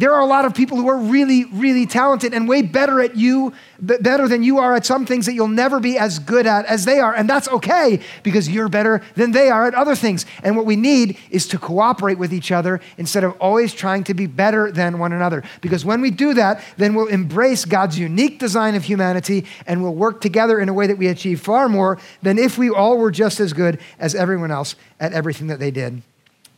There 0.03 0.13
are 0.13 0.21
a 0.21 0.27
lot 0.27 0.45
of 0.45 0.53
people 0.53 0.79
who 0.79 0.89
are 0.89 0.99
really, 0.99 1.45
really 1.45 1.87
talented 1.87 2.35
and 2.35 2.49
way 2.49 2.63
better 2.63 3.01
at 3.01 3.15
you, 3.15 3.53
better 3.79 4.27
than 4.27 4.43
you 4.43 4.59
are 4.59 4.75
at 4.75 4.85
some 4.85 5.07
things 5.07 5.27
that 5.27 5.35
you'll 5.35 5.47
never 5.47 5.79
be 5.79 5.97
as 5.97 6.19
good 6.19 6.45
at 6.45 6.67
as 6.67 6.85
they 6.85 6.99
are. 6.99 7.15
And 7.15 7.31
that's 7.31 7.47
okay 7.47 8.01
because 8.25 8.49
you're 8.49 8.69
better 8.69 9.01
than 9.15 9.31
they 9.31 9.49
are 9.49 9.65
at 9.65 9.77
other 9.77 9.95
things. 9.95 10.27
And 10.43 10.57
what 10.57 10.67
we 10.67 10.75
need 10.75 11.19
is 11.31 11.47
to 11.47 11.57
cooperate 11.57 12.19
with 12.19 12.35
each 12.35 12.51
other 12.51 12.81
instead 12.99 13.23
of 13.23 13.37
always 13.41 13.73
trying 13.73 14.03
to 14.03 14.13
be 14.13 14.27
better 14.27 14.73
than 14.73 14.99
one 14.99 15.13
another. 15.13 15.45
Because 15.61 15.85
when 15.85 16.01
we 16.01 16.11
do 16.11 16.35
that, 16.35 16.65
then 16.79 16.97
we'll 16.97 17.07
embrace 17.07 17.65
God's 17.65 17.97
unique 17.97 18.41
design 18.41 18.75
of 18.75 18.83
humanity 18.83 19.47
and 19.69 19.85
we'll 19.85 19.95
work 19.95 20.21
together 20.21 20.59
in 20.59 20.69
a 20.69 20.73
way 20.75 20.89
that 20.89 20.99
we 20.99 21.07
achieve 21.07 21.41
far 21.41 21.69
more 21.69 21.97
than 22.23 22.41
if 22.41 22.59
we 22.59 22.71
all 22.71 22.99
were 22.99 23.13
just 23.13 23.39
as 23.39 23.53
good 23.53 23.79
as 24.01 24.17
everyone 24.17 24.51
else 24.51 24.75
at 24.99 25.13
everything 25.13 25.47
that 25.47 25.61
they 25.61 25.71
did. 25.71 26.03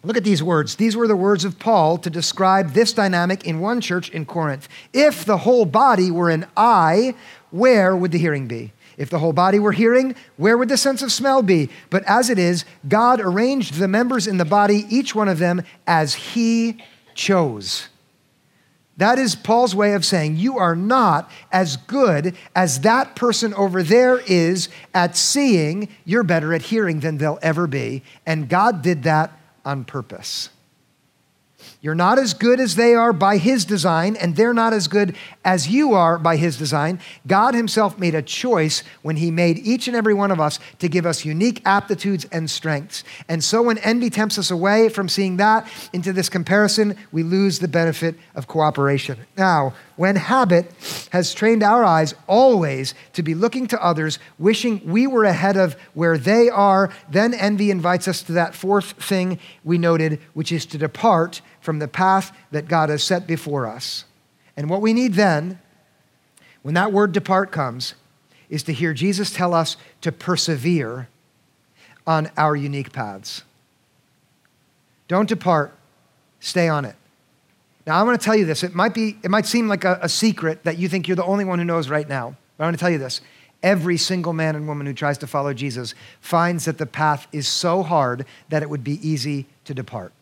Look 0.04 0.18
at 0.18 0.24
these 0.24 0.42
words. 0.42 0.76
These 0.76 0.96
were 0.96 1.08
the 1.08 1.16
words 1.16 1.46
of 1.46 1.58
Paul 1.58 1.96
to 1.98 2.10
describe 2.10 2.72
this 2.72 2.92
dynamic 2.92 3.46
in 3.46 3.60
one 3.60 3.80
church 3.80 4.10
in 4.10 4.26
Corinth. 4.26 4.68
If 4.92 5.24
the 5.24 5.38
whole 5.38 5.64
body 5.64 6.10
were 6.10 6.28
an 6.28 6.46
eye, 6.56 7.14
where 7.50 7.96
would 7.96 8.12
the 8.12 8.18
hearing 8.18 8.46
be? 8.46 8.72
If 8.98 9.08
the 9.08 9.18
whole 9.18 9.32
body 9.32 9.58
were 9.58 9.72
hearing, 9.72 10.14
where 10.36 10.58
would 10.58 10.68
the 10.68 10.76
sense 10.76 11.02
of 11.02 11.10
smell 11.10 11.42
be? 11.42 11.70
But 11.88 12.04
as 12.04 12.28
it 12.28 12.38
is, 12.38 12.64
God 12.86 13.20
arranged 13.20 13.74
the 13.74 13.88
members 13.88 14.26
in 14.26 14.36
the 14.36 14.44
body, 14.44 14.84
each 14.88 15.14
one 15.14 15.28
of 15.28 15.38
them, 15.38 15.62
as 15.86 16.14
He 16.14 16.82
chose. 17.14 17.88
That 18.96 19.18
is 19.18 19.34
Paul's 19.34 19.74
way 19.74 19.94
of 19.94 20.04
saying 20.04 20.36
you 20.36 20.58
are 20.58 20.76
not 20.76 21.28
as 21.50 21.76
good 21.76 22.36
as 22.54 22.80
that 22.80 23.16
person 23.16 23.52
over 23.54 23.82
there 23.82 24.18
is 24.18 24.68
at 24.92 25.16
seeing. 25.16 25.88
You're 26.04 26.22
better 26.22 26.54
at 26.54 26.62
hearing 26.62 27.00
than 27.00 27.18
they'll 27.18 27.40
ever 27.42 27.66
be. 27.66 28.04
And 28.24 28.48
God 28.48 28.82
did 28.82 29.02
that 29.02 29.36
on 29.64 29.84
purpose. 29.84 30.50
You're 31.84 31.94
not 31.94 32.18
as 32.18 32.32
good 32.32 32.60
as 32.60 32.76
they 32.76 32.94
are 32.94 33.12
by 33.12 33.36
His 33.36 33.66
design, 33.66 34.16
and 34.16 34.34
they're 34.34 34.54
not 34.54 34.72
as 34.72 34.88
good 34.88 35.14
as 35.44 35.68
you 35.68 35.92
are 35.92 36.18
by 36.18 36.38
His 36.38 36.56
design. 36.56 36.98
God 37.26 37.52
Himself 37.54 37.98
made 37.98 38.14
a 38.14 38.22
choice 38.22 38.82
when 39.02 39.16
He 39.16 39.30
made 39.30 39.58
each 39.58 39.86
and 39.86 39.94
every 39.94 40.14
one 40.14 40.30
of 40.30 40.40
us 40.40 40.58
to 40.78 40.88
give 40.88 41.04
us 41.04 41.26
unique 41.26 41.60
aptitudes 41.66 42.24
and 42.32 42.50
strengths. 42.50 43.04
And 43.28 43.44
so 43.44 43.60
when 43.60 43.76
envy 43.76 44.08
tempts 44.08 44.38
us 44.38 44.50
away 44.50 44.88
from 44.88 45.10
seeing 45.10 45.36
that 45.36 45.68
into 45.92 46.14
this 46.14 46.30
comparison, 46.30 46.96
we 47.12 47.22
lose 47.22 47.58
the 47.58 47.68
benefit 47.68 48.14
of 48.34 48.46
cooperation. 48.46 49.18
Now, 49.36 49.74
when 49.96 50.16
habit 50.16 50.72
has 51.12 51.34
trained 51.34 51.62
our 51.62 51.84
eyes 51.84 52.14
always 52.26 52.94
to 53.12 53.22
be 53.22 53.34
looking 53.34 53.66
to 53.68 53.84
others, 53.84 54.18
wishing 54.38 54.80
we 54.90 55.06
were 55.06 55.24
ahead 55.24 55.58
of 55.58 55.74
where 55.92 56.16
they 56.16 56.48
are, 56.48 56.90
then 57.10 57.34
envy 57.34 57.70
invites 57.70 58.08
us 58.08 58.22
to 58.22 58.32
that 58.32 58.54
fourth 58.54 58.92
thing 58.92 59.38
we 59.62 59.76
noted, 59.76 60.18
which 60.32 60.50
is 60.50 60.64
to 60.66 60.78
depart 60.78 61.42
from 61.64 61.78
the 61.78 61.88
path 61.88 62.36
that 62.50 62.68
God 62.68 62.90
has 62.90 63.02
set 63.02 63.26
before 63.26 63.66
us. 63.66 64.04
And 64.54 64.68
what 64.68 64.82
we 64.82 64.92
need 64.92 65.14
then, 65.14 65.58
when 66.60 66.74
that 66.74 66.92
word 66.92 67.12
depart 67.12 67.50
comes, 67.50 67.94
is 68.50 68.62
to 68.64 68.72
hear 68.74 68.92
Jesus 68.92 69.32
tell 69.32 69.54
us 69.54 69.78
to 70.02 70.12
persevere 70.12 71.08
on 72.06 72.30
our 72.36 72.54
unique 72.54 72.92
paths. 72.92 73.44
Don't 75.08 75.26
depart, 75.26 75.74
stay 76.38 76.68
on 76.68 76.84
it. 76.84 76.96
Now, 77.86 77.98
I 77.98 78.02
want 78.02 78.20
to 78.20 78.24
tell 78.24 78.36
you 78.36 78.44
this. 78.44 78.62
It 78.62 78.74
might, 78.74 78.92
be, 78.92 79.16
it 79.22 79.30
might 79.30 79.46
seem 79.46 79.66
like 79.66 79.84
a, 79.84 79.98
a 80.02 80.08
secret 80.08 80.64
that 80.64 80.76
you 80.76 80.86
think 80.88 81.08
you're 81.08 81.16
the 81.16 81.24
only 81.24 81.46
one 81.46 81.58
who 81.58 81.64
knows 81.64 81.88
right 81.88 82.08
now. 82.08 82.36
But 82.58 82.64
I 82.64 82.66
want 82.66 82.76
to 82.76 82.80
tell 82.80 82.90
you 82.90 82.98
this. 82.98 83.22
Every 83.62 83.96
single 83.96 84.34
man 84.34 84.54
and 84.54 84.68
woman 84.68 84.86
who 84.86 84.92
tries 84.92 85.16
to 85.18 85.26
follow 85.26 85.54
Jesus 85.54 85.94
finds 86.20 86.66
that 86.66 86.76
the 86.76 86.86
path 86.86 87.26
is 87.32 87.48
so 87.48 87.82
hard 87.82 88.26
that 88.50 88.62
it 88.62 88.68
would 88.68 88.84
be 88.84 89.06
easy 89.06 89.46
to 89.64 89.72
depart. 89.72 90.12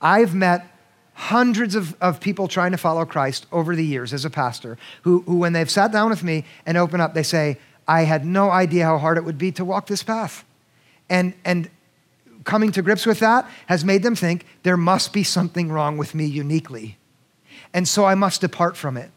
I've 0.00 0.34
met 0.34 0.66
hundreds 1.14 1.74
of, 1.74 1.96
of 2.00 2.20
people 2.20 2.46
trying 2.46 2.70
to 2.70 2.78
follow 2.78 3.04
Christ 3.04 3.46
over 3.50 3.74
the 3.74 3.84
years 3.84 4.12
as 4.12 4.24
a 4.24 4.30
pastor 4.30 4.78
who, 5.02 5.22
who, 5.22 5.36
when 5.36 5.52
they've 5.52 5.70
sat 5.70 5.90
down 5.90 6.10
with 6.10 6.22
me 6.22 6.44
and 6.64 6.78
open 6.78 7.00
up, 7.00 7.14
they 7.14 7.24
say, 7.24 7.58
I 7.88 8.02
had 8.02 8.24
no 8.24 8.50
idea 8.50 8.84
how 8.84 8.98
hard 8.98 9.18
it 9.18 9.24
would 9.24 9.38
be 9.38 9.50
to 9.52 9.64
walk 9.64 9.88
this 9.88 10.02
path. 10.02 10.44
And, 11.10 11.34
and 11.44 11.68
coming 12.44 12.70
to 12.72 12.82
grips 12.82 13.04
with 13.04 13.18
that 13.18 13.50
has 13.66 13.84
made 13.84 14.02
them 14.02 14.14
think 14.14 14.46
there 14.62 14.76
must 14.76 15.12
be 15.12 15.24
something 15.24 15.72
wrong 15.72 15.98
with 15.98 16.14
me 16.14 16.24
uniquely. 16.24 16.98
And 17.74 17.88
so 17.88 18.04
I 18.04 18.14
must 18.14 18.40
depart 18.40 18.76
from 18.76 18.96
it. 18.96 19.10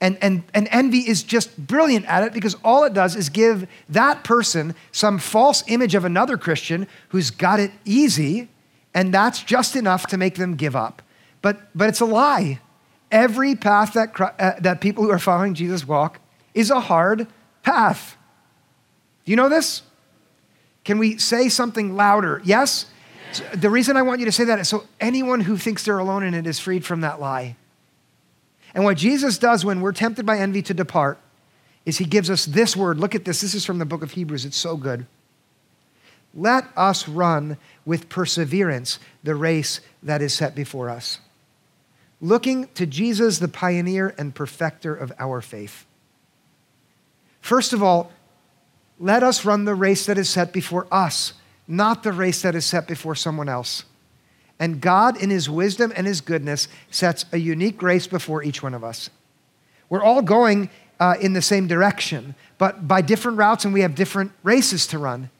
And, 0.00 0.18
and, 0.22 0.42
and 0.54 0.68
envy 0.70 1.00
is 1.00 1.22
just 1.22 1.56
brilliant 1.66 2.06
at 2.06 2.22
it 2.22 2.32
because 2.32 2.56
all 2.64 2.84
it 2.84 2.94
does 2.94 3.16
is 3.16 3.28
give 3.28 3.68
that 3.88 4.24
person 4.24 4.74
some 4.92 5.18
false 5.18 5.62
image 5.68 5.94
of 5.94 6.04
another 6.04 6.38
Christian 6.38 6.86
who's 7.10 7.30
got 7.30 7.60
it 7.60 7.70
easy, 7.84 8.48
and 8.94 9.14
that's 9.14 9.42
just 9.42 9.76
enough 9.76 10.06
to 10.08 10.16
make 10.16 10.34
them 10.34 10.56
give 10.56 10.74
up. 10.74 11.02
But, 11.42 11.60
but 11.74 11.88
it's 11.88 12.00
a 12.00 12.06
lie. 12.06 12.60
Every 13.10 13.54
path 13.54 13.94
that, 13.94 14.18
uh, 14.20 14.60
that 14.60 14.80
people 14.80 15.04
who 15.04 15.10
are 15.10 15.18
following 15.18 15.54
Jesus 15.54 15.86
walk 15.86 16.20
is 16.54 16.70
a 16.70 16.80
hard 16.80 17.26
path. 17.62 18.16
Do 19.24 19.32
you 19.32 19.36
know 19.36 19.48
this? 19.48 19.82
Can 20.84 20.98
we 20.98 21.18
say 21.18 21.48
something 21.48 21.94
louder? 21.94 22.40
Yes? 22.44 22.86
So 23.32 23.44
the 23.54 23.70
reason 23.70 23.96
I 23.96 24.02
want 24.02 24.20
you 24.20 24.26
to 24.26 24.32
say 24.32 24.44
that 24.44 24.58
is 24.58 24.68
so 24.68 24.84
anyone 25.00 25.40
who 25.40 25.56
thinks 25.56 25.84
they're 25.84 25.98
alone 25.98 26.22
in 26.24 26.34
it 26.34 26.46
is 26.46 26.58
freed 26.58 26.84
from 26.84 27.02
that 27.02 27.20
lie. 27.20 27.56
And 28.74 28.84
what 28.84 28.96
Jesus 28.96 29.38
does 29.38 29.64
when 29.64 29.80
we're 29.80 29.92
tempted 29.92 30.24
by 30.24 30.38
envy 30.38 30.62
to 30.62 30.74
depart 30.74 31.18
is 31.84 31.98
he 31.98 32.04
gives 32.04 32.30
us 32.30 32.44
this 32.44 32.76
word. 32.76 32.98
Look 32.98 33.14
at 33.14 33.24
this. 33.24 33.40
This 33.40 33.54
is 33.54 33.64
from 33.64 33.78
the 33.78 33.84
book 33.84 34.02
of 34.02 34.12
Hebrews. 34.12 34.44
It's 34.44 34.56
so 34.56 34.76
good. 34.76 35.06
Let 36.34 36.68
us 36.76 37.08
run 37.08 37.56
with 37.84 38.08
perseverance 38.08 38.98
the 39.22 39.34
race 39.34 39.80
that 40.02 40.22
is 40.22 40.32
set 40.32 40.54
before 40.54 40.88
us, 40.88 41.18
looking 42.20 42.68
to 42.74 42.86
Jesus, 42.86 43.38
the 43.38 43.48
pioneer 43.48 44.14
and 44.16 44.34
perfecter 44.34 44.94
of 44.94 45.12
our 45.18 45.40
faith. 45.40 45.86
First 47.40 47.72
of 47.72 47.82
all, 47.82 48.12
let 48.98 49.22
us 49.22 49.44
run 49.44 49.64
the 49.64 49.74
race 49.74 50.06
that 50.06 50.18
is 50.18 50.28
set 50.28 50.52
before 50.52 50.86
us, 50.92 51.32
not 51.66 52.02
the 52.02 52.12
race 52.12 52.42
that 52.42 52.54
is 52.54 52.66
set 52.66 52.86
before 52.86 53.14
someone 53.14 53.48
else. 53.48 53.84
And 54.58 54.80
God, 54.80 55.16
in 55.20 55.30
His 55.30 55.48
wisdom 55.48 55.90
and 55.96 56.06
His 56.06 56.20
goodness, 56.20 56.68
sets 56.90 57.24
a 57.32 57.38
unique 57.38 57.82
race 57.82 58.06
before 58.06 58.42
each 58.42 58.62
one 58.62 58.74
of 58.74 58.84
us. 58.84 59.08
We're 59.88 60.02
all 60.02 60.20
going 60.20 60.68
uh, 61.00 61.14
in 61.18 61.32
the 61.32 61.40
same 61.40 61.66
direction, 61.66 62.34
but 62.58 62.86
by 62.86 63.00
different 63.00 63.38
routes, 63.38 63.64
and 63.64 63.72
we 63.72 63.80
have 63.80 63.94
different 63.94 64.32
races 64.42 64.86
to 64.88 64.98
run. 64.98 65.30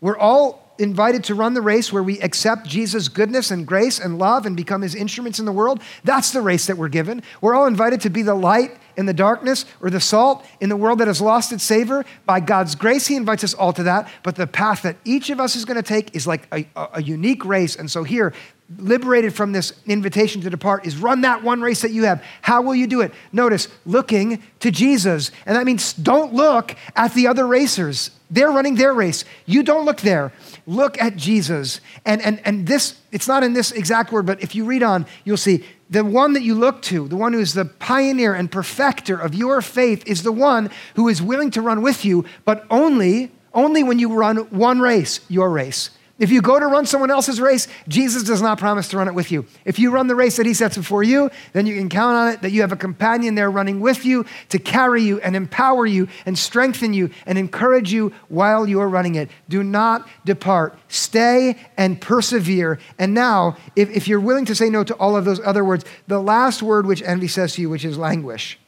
We're 0.00 0.18
all 0.18 0.70
invited 0.78 1.24
to 1.24 1.34
run 1.34 1.52
the 1.52 1.60
race 1.60 1.92
where 1.92 2.02
we 2.02 2.18
accept 2.20 2.66
Jesus' 2.66 3.08
goodness 3.08 3.50
and 3.50 3.66
grace 3.66 4.00
and 4.00 4.18
love 4.18 4.46
and 4.46 4.56
become 4.56 4.80
his 4.80 4.94
instruments 4.94 5.38
in 5.38 5.44
the 5.44 5.52
world. 5.52 5.82
That's 6.04 6.30
the 6.30 6.40
race 6.40 6.66
that 6.66 6.78
we're 6.78 6.88
given. 6.88 7.22
We're 7.42 7.54
all 7.54 7.66
invited 7.66 8.00
to 8.02 8.10
be 8.10 8.22
the 8.22 8.34
light 8.34 8.78
in 8.96 9.06
the 9.06 9.12
darkness 9.12 9.66
or 9.80 9.90
the 9.90 10.00
salt 10.00 10.44
in 10.60 10.70
the 10.70 10.76
world 10.76 11.00
that 11.00 11.06
has 11.06 11.20
lost 11.20 11.52
its 11.52 11.64
savor. 11.64 12.04
By 12.24 12.40
God's 12.40 12.74
grace, 12.74 13.06
he 13.06 13.16
invites 13.16 13.44
us 13.44 13.52
all 13.52 13.74
to 13.74 13.82
that. 13.82 14.08
But 14.22 14.36
the 14.36 14.46
path 14.46 14.82
that 14.82 14.96
each 15.04 15.28
of 15.28 15.38
us 15.38 15.54
is 15.54 15.66
going 15.66 15.76
to 15.76 15.82
take 15.82 16.16
is 16.16 16.26
like 16.26 16.48
a, 16.50 16.66
a 16.94 17.02
unique 17.02 17.44
race. 17.44 17.76
And 17.76 17.90
so 17.90 18.02
here, 18.02 18.32
liberated 18.78 19.34
from 19.34 19.52
this 19.52 19.72
invitation 19.86 20.40
to 20.42 20.50
depart 20.50 20.86
is 20.86 20.96
run 20.96 21.22
that 21.22 21.42
one 21.42 21.60
race 21.60 21.82
that 21.82 21.90
you 21.90 22.04
have. 22.04 22.22
How 22.42 22.62
will 22.62 22.74
you 22.74 22.86
do 22.86 23.00
it? 23.00 23.12
Notice, 23.32 23.68
looking 23.84 24.42
to 24.60 24.70
Jesus. 24.70 25.32
And 25.44 25.56
that 25.56 25.66
means 25.66 25.92
don't 25.92 26.32
look 26.32 26.76
at 26.94 27.14
the 27.14 27.26
other 27.26 27.46
racers. 27.46 28.10
They're 28.30 28.50
running 28.50 28.76
their 28.76 28.94
race. 28.94 29.24
You 29.44 29.64
don't 29.64 29.84
look 29.84 30.02
there. 30.02 30.32
Look 30.66 31.00
at 31.02 31.16
Jesus. 31.16 31.80
And, 32.04 32.22
and, 32.22 32.40
and 32.44 32.66
this, 32.66 33.00
it's 33.10 33.26
not 33.26 33.42
in 33.42 33.54
this 33.54 33.72
exact 33.72 34.12
word, 34.12 34.26
but 34.26 34.40
if 34.40 34.54
you 34.54 34.64
read 34.64 34.84
on, 34.84 35.04
you'll 35.24 35.36
see 35.36 35.64
the 35.88 36.04
one 36.04 36.34
that 36.34 36.42
you 36.42 36.54
look 36.54 36.80
to, 36.82 37.08
the 37.08 37.16
one 37.16 37.32
who 37.32 37.40
is 37.40 37.54
the 37.54 37.64
pioneer 37.64 38.34
and 38.34 38.50
perfecter 38.50 39.16
of 39.16 39.34
your 39.34 39.60
faith, 39.60 40.06
is 40.06 40.22
the 40.22 40.30
one 40.30 40.70
who 40.94 41.08
is 41.08 41.20
willing 41.20 41.50
to 41.50 41.60
run 41.60 41.82
with 41.82 42.04
you, 42.04 42.24
but 42.44 42.64
only, 42.70 43.32
only 43.52 43.82
when 43.82 43.98
you 43.98 44.14
run 44.14 44.36
one 44.50 44.78
race, 44.78 45.18
your 45.28 45.50
race. 45.50 45.90
If 46.20 46.30
you 46.30 46.42
go 46.42 46.60
to 46.60 46.66
run 46.66 46.84
someone 46.84 47.10
else's 47.10 47.40
race, 47.40 47.66
Jesus 47.88 48.22
does 48.22 48.42
not 48.42 48.58
promise 48.58 48.88
to 48.88 48.98
run 48.98 49.08
it 49.08 49.14
with 49.14 49.32
you. 49.32 49.46
If 49.64 49.78
you 49.78 49.90
run 49.90 50.06
the 50.06 50.14
race 50.14 50.36
that 50.36 50.44
he 50.44 50.52
sets 50.52 50.76
before 50.76 51.02
you, 51.02 51.30
then 51.54 51.66
you 51.66 51.74
can 51.74 51.88
count 51.88 52.14
on 52.14 52.28
it 52.28 52.42
that 52.42 52.50
you 52.50 52.60
have 52.60 52.72
a 52.72 52.76
companion 52.76 53.36
there 53.36 53.50
running 53.50 53.80
with 53.80 54.04
you 54.04 54.26
to 54.50 54.58
carry 54.58 55.02
you 55.02 55.18
and 55.20 55.34
empower 55.34 55.86
you 55.86 56.08
and 56.26 56.38
strengthen 56.38 56.92
you 56.92 57.08
and 57.24 57.38
encourage 57.38 57.90
you 57.90 58.12
while 58.28 58.68
you 58.68 58.80
are 58.80 58.88
running 58.88 59.14
it. 59.14 59.30
Do 59.48 59.62
not 59.62 60.06
depart. 60.26 60.78
Stay 60.88 61.56
and 61.78 61.98
persevere. 61.98 62.78
And 62.98 63.14
now, 63.14 63.56
if, 63.74 63.88
if 63.88 64.06
you're 64.06 64.20
willing 64.20 64.44
to 64.44 64.54
say 64.54 64.68
no 64.68 64.84
to 64.84 64.94
all 64.96 65.16
of 65.16 65.24
those 65.24 65.40
other 65.40 65.64
words, 65.64 65.86
the 66.06 66.20
last 66.20 66.62
word 66.62 66.84
which 66.84 67.00
envy 67.00 67.28
says 67.28 67.54
to 67.54 67.62
you, 67.62 67.70
which 67.70 67.86
is 67.86 67.96
languish, 67.96 68.58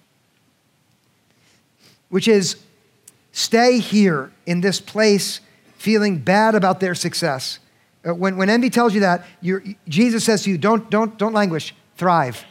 which 2.08 2.28
is 2.28 2.56
stay 3.30 3.78
here 3.78 4.32
in 4.46 4.62
this 4.62 4.80
place 4.80 5.40
feeling 5.83 6.18
bad 6.18 6.55
about 6.55 6.79
their 6.79 6.95
success. 6.95 7.59
Uh, 8.07 8.14
when, 8.14 8.37
when 8.37 8.49
envy 8.49 8.71
tells 8.71 8.95
you 8.95 9.01
that, 9.01 9.27
Jesus 9.88 10.25
says 10.25 10.45
to 10.45 10.51
you, 10.51 10.57
don't, 10.57 10.88
don't, 10.90 11.18
don't 11.18 11.33
languish, 11.33 11.75
thrive. 11.97 12.45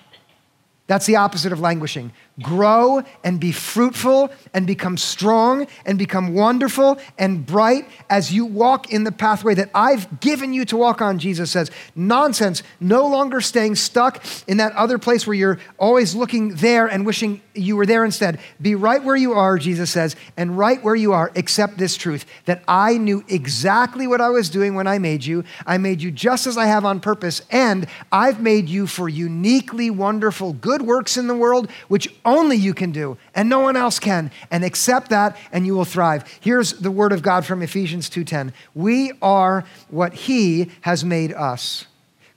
That's 0.88 1.06
the 1.06 1.15
opposite 1.15 1.54
of 1.54 1.62
languishing 1.62 2.12
grow 2.41 3.04
and 3.23 3.39
be 3.39 3.51
fruitful 3.51 4.32
and 4.54 4.65
become 4.67 4.97
strong 4.97 5.67
and 5.86 5.97
become 5.97 6.34
wonderful 6.34 6.97
and 7.17 7.45
bright 7.45 7.88
as 8.10 8.34
you 8.34 8.45
walk 8.45 8.91
in 8.91 9.04
the 9.04 9.12
pathway 9.12 9.54
that 9.56 9.69
I've 9.73 10.19
given 10.19 10.54
you 10.54 10.65
to 10.65 10.77
walk 10.77 11.01
on, 11.01 11.19
Jesus 11.19 11.51
says. 11.51 11.71
Nonsense. 11.95 12.63
No 12.80 13.08
longer 13.08 13.41
staying 13.41 13.75
stuck 13.75 14.23
in 14.47 14.58
that 14.58 14.73
other 14.73 14.97
place 14.97 15.25
where 15.25 15.36
you're 15.36 15.60
always 15.77 16.15
looking 16.15 16.56
there 16.56 16.88
and 16.88 17.06
wishing 17.06 17.41
you 17.54 17.75
were 17.75 17.86
there 17.86 18.06
instead. 18.06 18.39
Be 18.62 18.75
right 18.75 19.04
where 19.04 19.15
you 19.15 19.34
are, 19.34 19.58
Jesus 19.58 19.91
says, 19.91 20.15
and 20.38 20.58
right 20.58 20.82
where 20.84 20.95
you 20.95 21.13
are, 21.13 21.32
accept 21.36 21.77
this 21.77 21.95
truth 21.95 22.25
that 22.45 22.63
I 22.67 22.97
knew 22.97 23.23
exactly 23.27 24.08
what 24.08 24.21
I 24.21 24.30
was 24.30 24.49
doing 24.49 24.75
when 24.75 24.88
I 24.88 24.97
made 24.99 25.25
you. 25.25 25.43
I 25.65 25.77
made 25.77 26.01
you 26.01 26.12
just 26.12 26.47
as 26.47 26.58
I 26.58 26.65
have 26.65 26.86
on 26.86 26.99
purpose, 26.99 27.41
and 27.51 27.88
I've 28.12 28.41
made 28.41 28.69
you 28.69 28.88
for 28.88 29.10
uniquely 29.10 29.89
wonderful 29.89 30.54
good 30.54 30.82
works 30.82 31.17
in 31.17 31.27
the 31.27 31.36
world, 31.36 31.69
which 31.88 32.13
only 32.32 32.56
you 32.56 32.74
can 32.74 32.91
do, 32.91 33.17
and 33.36 33.50
no 33.50 33.60
one 33.60 33.76
else 33.76 34.00
can. 34.00 34.32
And 34.50 34.63
accept 34.63 35.10
that, 35.10 35.36
and 35.52 35.65
you 35.65 35.76
will 35.76 35.86
thrive. 35.86 36.24
Here's 36.39 36.74
the 36.74 36.91
word 36.91 37.12
of 37.12 37.22
God 37.22 37.46
from 37.46 37.62
Ephesians 37.62 38.10
2:10. 38.10 38.54
We 38.74 39.12
are 39.22 39.65
what 39.89 40.13
He 40.13 40.72
has 40.82 41.04
made 41.04 41.34
us, 41.34 41.88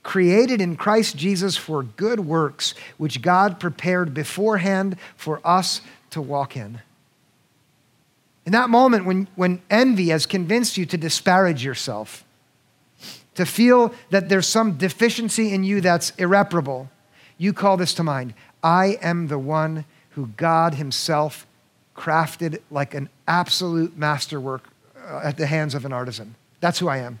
created 0.03 0.59
in 0.59 0.75
Christ 0.75 1.15
Jesus 1.15 1.55
for 1.55 1.83
good 1.83 2.19
works, 2.19 2.73
which 2.97 3.21
God 3.21 3.59
prepared 3.59 4.13
beforehand 4.13 4.97
for 5.15 5.39
us 5.45 5.81
to 6.11 6.21
walk 6.21 6.57
in. 6.57 6.81
In 8.45 8.51
that 8.51 8.69
moment 8.69 9.05
when, 9.05 9.27
when 9.35 9.61
envy 9.69 10.09
has 10.09 10.25
convinced 10.25 10.77
you 10.77 10.85
to 10.85 10.97
disparage 10.97 11.63
yourself, 11.63 12.23
to 13.33 13.45
feel 13.45 13.93
that 14.11 14.29
there's 14.29 14.47
some 14.47 14.77
deficiency 14.77 15.53
in 15.53 15.63
you 15.63 15.81
that's 15.81 16.11
irreparable, 16.11 16.89
you 17.37 17.53
call 17.53 17.75
this 17.77 17.93
to 17.95 18.03
mind. 18.03 18.33
I 18.65 18.97
am 19.03 19.27
the 19.27 19.37
one 19.37 19.85
who 20.09 20.31
God 20.37 20.73
Himself 20.73 21.45
crafted 21.95 22.61
like 22.71 22.95
an 22.95 23.09
absolute 23.27 23.95
masterwork 23.95 24.67
uh, 24.97 25.21
at 25.23 25.37
the 25.37 25.45
hands 25.45 25.75
of 25.75 25.85
an 25.85 25.93
artisan. 25.93 26.33
That's 26.61 26.79
who 26.79 26.87
I 26.87 26.97
am. 26.97 27.19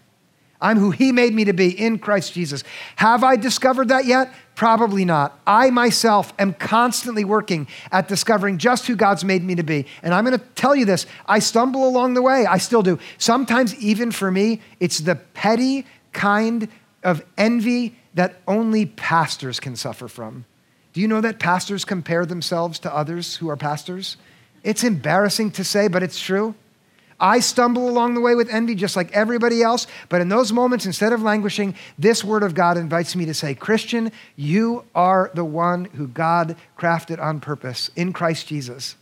I'm 0.59 0.79
who 0.79 0.89
He 0.89 1.11
made 1.11 1.35
me 1.35 1.45
to 1.45 1.53
be 1.53 1.69
in 1.69 1.99
Christ 1.99 2.33
Jesus. 2.33 2.63
Have 2.95 3.23
I 3.23 3.35
discovered 3.35 3.89
that 3.89 4.05
yet? 4.05 4.33
Probably 4.55 5.05
not. 5.05 5.39
I 5.45 5.69
myself 5.69 6.33
am 6.39 6.53
constantly 6.53 7.23
working 7.23 7.67
at 7.91 8.07
discovering 8.07 8.57
just 8.57 8.87
who 8.87 8.95
God's 8.95 9.23
made 9.23 9.43
me 9.43 9.53
to 9.53 9.63
be. 9.63 9.85
And 10.01 10.15
I'm 10.15 10.25
going 10.25 10.39
to 10.39 10.45
tell 10.55 10.75
you 10.75 10.85
this 10.85 11.05
I 11.27 11.37
stumble 11.37 11.87
along 11.87 12.15
the 12.15 12.23
way. 12.23 12.47
I 12.47 12.57
still 12.57 12.81
do. 12.81 12.97
Sometimes, 13.19 13.75
even 13.75 14.09
for 14.09 14.31
me, 14.31 14.61
it's 14.79 14.97
the 14.97 15.15
petty 15.15 15.85
kind 16.11 16.69
of 17.03 17.23
envy 17.37 17.97
that 18.15 18.41
only 18.47 18.87
pastors 18.87 19.59
can 19.59 19.75
suffer 19.75 20.07
from. 20.07 20.45
Do 20.95 21.01
you 21.01 21.09
know 21.09 21.19
that 21.19 21.39
pastors 21.39 21.83
compare 21.83 22.25
themselves 22.25 22.79
to 22.79 22.95
others 22.95 23.35
who 23.35 23.49
are 23.49 23.57
pastors? 23.57 24.15
It's 24.63 24.81
embarrassing 24.81 25.51
to 25.51 25.63
say, 25.65 25.89
but 25.89 26.03
it's 26.03 26.17
true. 26.17 26.55
I 27.19 27.41
stumble 27.41 27.89
along 27.89 28.13
the 28.13 28.21
way 28.21 28.33
with 28.33 28.49
envy 28.49 28.75
just 28.75 28.95
like 28.95 29.11
everybody 29.11 29.61
else, 29.61 29.87
but 30.07 30.21
in 30.21 30.29
those 30.29 30.53
moments, 30.53 30.85
instead 30.85 31.11
of 31.11 31.21
languishing, 31.21 31.75
this 31.99 32.23
word 32.23 32.43
of 32.43 32.55
God 32.55 32.77
invites 32.77 33.13
me 33.13 33.25
to 33.25 33.33
say, 33.33 33.53
Christian, 33.53 34.09
you 34.37 34.85
are 34.95 35.31
the 35.33 35.43
one 35.43 35.83
who 35.83 36.07
God 36.07 36.55
crafted 36.79 37.21
on 37.21 37.41
purpose 37.41 37.91
in 37.97 38.13
Christ 38.13 38.47
Jesus. 38.47 38.95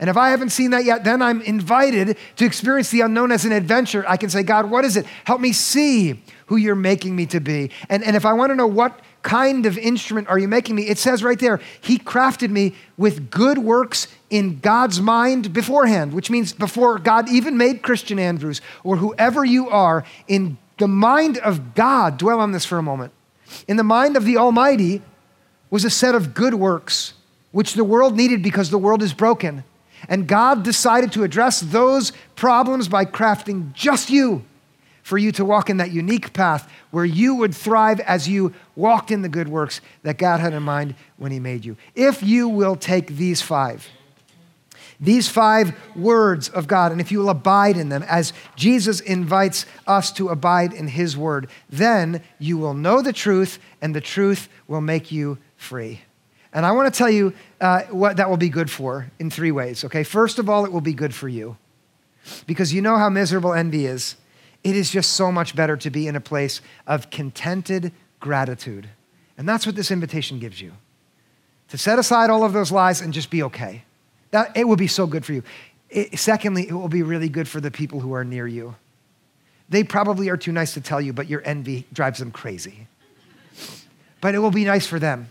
And 0.00 0.08
if 0.08 0.16
I 0.16 0.30
haven't 0.30 0.48
seen 0.48 0.70
that 0.70 0.86
yet, 0.86 1.04
then 1.04 1.20
I'm 1.20 1.42
invited 1.42 2.16
to 2.36 2.44
experience 2.46 2.90
the 2.90 3.02
unknown 3.02 3.30
as 3.30 3.44
an 3.44 3.52
adventure. 3.52 4.02
I 4.08 4.16
can 4.16 4.30
say, 4.30 4.44
God, 4.44 4.70
what 4.70 4.86
is 4.86 4.96
it? 4.96 5.04
Help 5.24 5.42
me 5.42 5.52
see 5.52 6.22
who 6.46 6.56
you're 6.56 6.74
making 6.74 7.14
me 7.14 7.26
to 7.26 7.40
be. 7.40 7.70
And, 7.90 8.02
and 8.02 8.16
if 8.16 8.24
I 8.24 8.32
want 8.32 8.48
to 8.48 8.56
know 8.56 8.66
what 8.66 8.98
kind 9.24 9.66
of 9.66 9.76
instrument 9.76 10.28
are 10.28 10.38
you 10.38 10.46
making 10.46 10.76
me, 10.76 10.86
it 10.86 10.98
says 10.98 11.24
right 11.24 11.38
there, 11.40 11.58
He 11.80 11.98
crafted 11.98 12.50
me 12.50 12.74
with 12.96 13.30
good 13.30 13.58
works 13.58 14.06
in 14.30 14.60
God's 14.60 15.00
mind 15.00 15.52
beforehand, 15.52 16.12
which 16.12 16.30
means 16.30 16.52
before 16.52 16.98
God 17.00 17.28
even 17.28 17.56
made 17.56 17.82
Christian 17.82 18.20
Andrews 18.20 18.60
or 18.84 18.98
whoever 18.98 19.44
you 19.44 19.68
are, 19.68 20.04
in 20.28 20.58
the 20.78 20.86
mind 20.86 21.38
of 21.38 21.74
God, 21.74 22.18
dwell 22.18 22.38
on 22.38 22.52
this 22.52 22.64
for 22.64 22.78
a 22.78 22.82
moment. 22.82 23.12
In 23.66 23.76
the 23.76 23.82
mind 23.82 24.16
of 24.16 24.24
the 24.24 24.36
Almighty 24.36 25.02
was 25.70 25.84
a 25.84 25.90
set 25.90 26.14
of 26.14 26.34
good 26.34 26.54
works, 26.54 27.14
which 27.50 27.74
the 27.74 27.84
world 27.84 28.16
needed 28.16 28.42
because 28.42 28.70
the 28.70 28.78
world 28.78 29.02
is 29.02 29.12
broken. 29.12 29.64
And 30.08 30.28
God 30.28 30.62
decided 30.62 31.12
to 31.12 31.24
address 31.24 31.60
those 31.60 32.12
problems 32.36 32.88
by 32.88 33.06
crafting 33.06 33.72
just 33.72 34.10
you 34.10 34.44
for 35.04 35.18
you 35.18 35.30
to 35.30 35.44
walk 35.44 35.68
in 35.68 35.76
that 35.76 35.92
unique 35.92 36.32
path 36.32 36.68
where 36.90 37.04
you 37.04 37.34
would 37.34 37.54
thrive 37.54 38.00
as 38.00 38.26
you 38.26 38.54
walked 38.74 39.10
in 39.10 39.20
the 39.20 39.28
good 39.28 39.48
works 39.48 39.82
that 40.02 40.16
God 40.16 40.40
had 40.40 40.54
in 40.54 40.62
mind 40.62 40.94
when 41.18 41.30
He 41.30 41.38
made 41.38 41.64
you. 41.64 41.76
If 41.94 42.22
you 42.22 42.48
will 42.48 42.74
take 42.74 43.08
these 43.08 43.42
five, 43.42 43.86
these 44.98 45.28
five 45.28 45.78
words 45.94 46.48
of 46.48 46.66
God, 46.66 46.90
and 46.90 47.02
if 47.02 47.12
you 47.12 47.18
will 47.18 47.28
abide 47.28 47.76
in 47.76 47.90
them 47.90 48.02
as 48.04 48.32
Jesus 48.56 49.00
invites 49.00 49.66
us 49.86 50.10
to 50.12 50.30
abide 50.30 50.72
in 50.72 50.88
His 50.88 51.18
word, 51.18 51.50
then 51.68 52.22
you 52.38 52.56
will 52.56 52.74
know 52.74 53.02
the 53.02 53.12
truth, 53.12 53.58
and 53.82 53.94
the 53.94 54.00
truth 54.00 54.48
will 54.66 54.80
make 54.80 55.12
you 55.12 55.36
free. 55.58 56.00
And 56.54 56.64
I 56.64 56.72
want 56.72 56.92
to 56.92 56.96
tell 56.96 57.10
you 57.10 57.34
uh, 57.60 57.82
what 57.90 58.16
that 58.16 58.30
will 58.30 58.38
be 58.38 58.48
good 58.48 58.70
for 58.70 59.10
in 59.18 59.28
three 59.28 59.52
ways, 59.52 59.84
okay? 59.84 60.02
First 60.02 60.38
of 60.38 60.48
all, 60.48 60.64
it 60.64 60.72
will 60.72 60.80
be 60.80 60.94
good 60.94 61.14
for 61.14 61.28
you. 61.28 61.58
Because 62.46 62.72
you 62.72 62.80
know 62.80 62.96
how 62.96 63.10
miserable 63.10 63.52
envy 63.52 63.84
is. 63.84 64.16
It 64.64 64.74
is 64.74 64.90
just 64.90 65.12
so 65.12 65.30
much 65.30 65.54
better 65.54 65.76
to 65.76 65.90
be 65.90 66.08
in 66.08 66.16
a 66.16 66.20
place 66.20 66.62
of 66.86 67.10
contented 67.10 67.92
gratitude. 68.18 68.88
And 69.36 69.48
that's 69.48 69.66
what 69.66 69.76
this 69.76 69.90
invitation 69.90 70.38
gives 70.38 70.60
you 70.60 70.72
to 71.68 71.78
set 71.78 71.98
aside 71.98 72.30
all 72.30 72.44
of 72.44 72.52
those 72.52 72.70
lies 72.70 73.00
and 73.00 73.12
just 73.12 73.30
be 73.30 73.42
okay. 73.42 73.84
That, 74.30 74.56
it 74.56 74.66
will 74.66 74.76
be 74.76 74.86
so 74.86 75.06
good 75.06 75.24
for 75.24 75.32
you. 75.32 75.42
It, 75.90 76.18
secondly, 76.18 76.68
it 76.68 76.72
will 76.72 76.88
be 76.88 77.02
really 77.02 77.28
good 77.28 77.48
for 77.48 77.60
the 77.60 77.70
people 77.70 78.00
who 78.00 78.14
are 78.14 78.24
near 78.24 78.46
you. 78.46 78.74
They 79.68 79.84
probably 79.84 80.28
are 80.28 80.36
too 80.36 80.52
nice 80.52 80.74
to 80.74 80.80
tell 80.80 81.00
you, 81.00 81.12
but 81.12 81.28
your 81.28 81.42
envy 81.44 81.86
drives 81.92 82.18
them 82.18 82.30
crazy. 82.30 82.86
But 84.20 84.34
it 84.34 84.38
will 84.38 84.50
be 84.50 84.64
nice 84.64 84.86
for 84.86 84.98
them. 84.98 85.28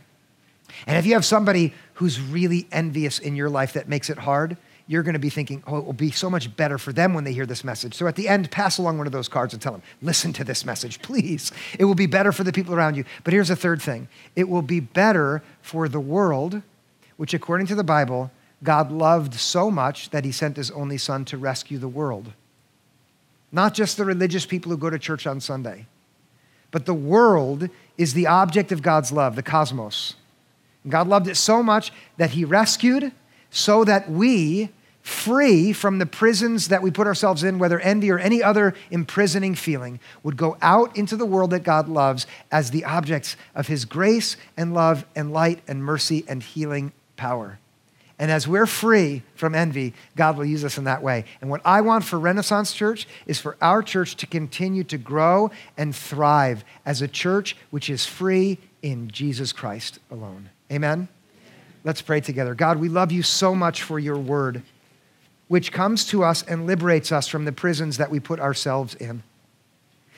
And 0.87 0.97
if 0.97 1.05
you 1.05 1.13
have 1.13 1.25
somebody 1.25 1.73
who's 1.95 2.19
really 2.19 2.67
envious 2.71 3.19
in 3.19 3.35
your 3.35 3.49
life 3.49 3.73
that 3.73 3.87
makes 3.87 4.09
it 4.09 4.17
hard, 4.17 4.57
you're 4.87 5.03
going 5.03 5.13
to 5.13 5.19
be 5.19 5.29
thinking, 5.29 5.63
oh, 5.65 5.77
it 5.77 5.85
will 5.85 5.93
be 5.93 6.11
so 6.11 6.29
much 6.29 6.53
better 6.55 6.77
for 6.77 6.91
them 6.91 7.13
when 7.13 7.23
they 7.23 7.31
hear 7.31 7.45
this 7.45 7.63
message. 7.63 7.93
So 7.93 8.07
at 8.07 8.15
the 8.15 8.27
end, 8.27 8.51
pass 8.51 8.77
along 8.77 8.97
one 8.97 9.07
of 9.07 9.13
those 9.13 9.29
cards 9.29 9.53
and 9.53 9.61
tell 9.61 9.71
them, 9.71 9.81
listen 10.01 10.33
to 10.33 10.43
this 10.43 10.65
message, 10.65 11.01
please. 11.01 11.51
It 11.79 11.85
will 11.85 11.95
be 11.95 12.05
better 12.05 12.31
for 12.31 12.43
the 12.43 12.51
people 12.51 12.75
around 12.75 12.97
you. 12.97 13.05
But 13.23 13.33
here's 13.33 13.49
a 13.49 13.55
third 13.55 13.81
thing 13.81 14.07
it 14.35 14.49
will 14.49 14.61
be 14.61 14.79
better 14.79 15.41
for 15.61 15.87
the 15.87 15.99
world, 15.99 16.61
which 17.15 17.33
according 17.33 17.67
to 17.67 17.75
the 17.75 17.83
Bible, 17.83 18.31
God 18.61 18.91
loved 18.91 19.35
so 19.35 19.71
much 19.71 20.09
that 20.09 20.25
he 20.25 20.31
sent 20.31 20.57
his 20.57 20.71
only 20.71 20.97
son 20.97 21.25
to 21.25 21.37
rescue 21.37 21.77
the 21.77 21.87
world. 21.87 22.33
Not 23.51 23.73
just 23.73 23.97
the 23.97 24.05
religious 24.05 24.45
people 24.45 24.71
who 24.71 24.77
go 24.77 24.89
to 24.89 24.99
church 24.99 25.27
on 25.27 25.39
Sunday, 25.39 25.85
but 26.71 26.85
the 26.85 26.93
world 26.93 27.69
is 27.97 28.13
the 28.13 28.27
object 28.27 28.71
of 28.71 28.81
God's 28.81 29.11
love, 29.11 29.35
the 29.35 29.43
cosmos. 29.43 30.15
God 30.89 31.07
loved 31.07 31.27
it 31.27 31.35
so 31.35 31.61
much 31.61 31.93
that 32.17 32.31
he 32.31 32.43
rescued 32.43 33.11
so 33.53 33.85
that 33.85 34.09
we, 34.09 34.69
free 35.03 35.71
from 35.71 35.99
the 35.99 36.05
prisons 36.05 36.69
that 36.69 36.81
we 36.81 36.89
put 36.89 37.07
ourselves 37.07 37.43
in, 37.43 37.59
whether 37.59 37.79
envy 37.79 38.09
or 38.09 38.17
any 38.17 38.41
other 38.41 38.73
imprisoning 38.89 39.53
feeling, 39.53 39.99
would 40.23 40.35
go 40.35 40.57
out 40.61 40.97
into 40.97 41.15
the 41.15 41.25
world 41.25 41.51
that 41.51 41.63
God 41.63 41.87
loves 41.87 42.25
as 42.51 42.71
the 42.71 42.83
objects 42.83 43.37
of 43.53 43.67
his 43.67 43.85
grace 43.85 44.35
and 44.57 44.73
love 44.73 45.05
and 45.15 45.31
light 45.31 45.61
and 45.67 45.83
mercy 45.83 46.25
and 46.27 46.41
healing 46.41 46.91
power. 47.15 47.59
And 48.17 48.31
as 48.31 48.47
we're 48.47 48.65
free 48.65 49.21
from 49.35 49.53
envy, 49.53 49.93
God 50.15 50.35
will 50.35 50.45
use 50.45 50.65
us 50.65 50.77
in 50.77 50.85
that 50.85 51.03
way. 51.03 51.25
And 51.41 51.49
what 51.49 51.61
I 51.63 51.81
want 51.81 52.05
for 52.05 52.17
Renaissance 52.17 52.73
Church 52.73 53.07
is 53.27 53.39
for 53.39 53.55
our 53.61 53.83
church 53.83 54.15
to 54.17 54.25
continue 54.25 54.83
to 54.85 54.97
grow 54.97 55.51
and 55.77 55.95
thrive 55.95 56.63
as 56.85 57.01
a 57.01 57.07
church 57.07 57.55
which 57.69 57.89
is 57.89 58.05
free 58.05 58.57
in 58.81 59.09
Jesus 59.11 59.51
Christ 59.51 59.99
alone. 60.09 60.49
Amen? 60.71 61.07
Let's 61.83 62.01
pray 62.01 62.21
together. 62.21 62.55
God, 62.55 62.77
we 62.77 62.87
love 62.87 63.11
you 63.11 63.23
so 63.23 63.53
much 63.53 63.83
for 63.83 63.99
your 63.99 64.17
word, 64.17 64.63
which 65.47 65.73
comes 65.73 66.05
to 66.07 66.23
us 66.23 66.41
and 66.43 66.65
liberates 66.65 67.11
us 67.11 67.27
from 67.27 67.45
the 67.45 67.51
prisons 67.51 67.97
that 67.97 68.09
we 68.09 68.19
put 68.19 68.39
ourselves 68.39 68.95
in. 68.95 69.23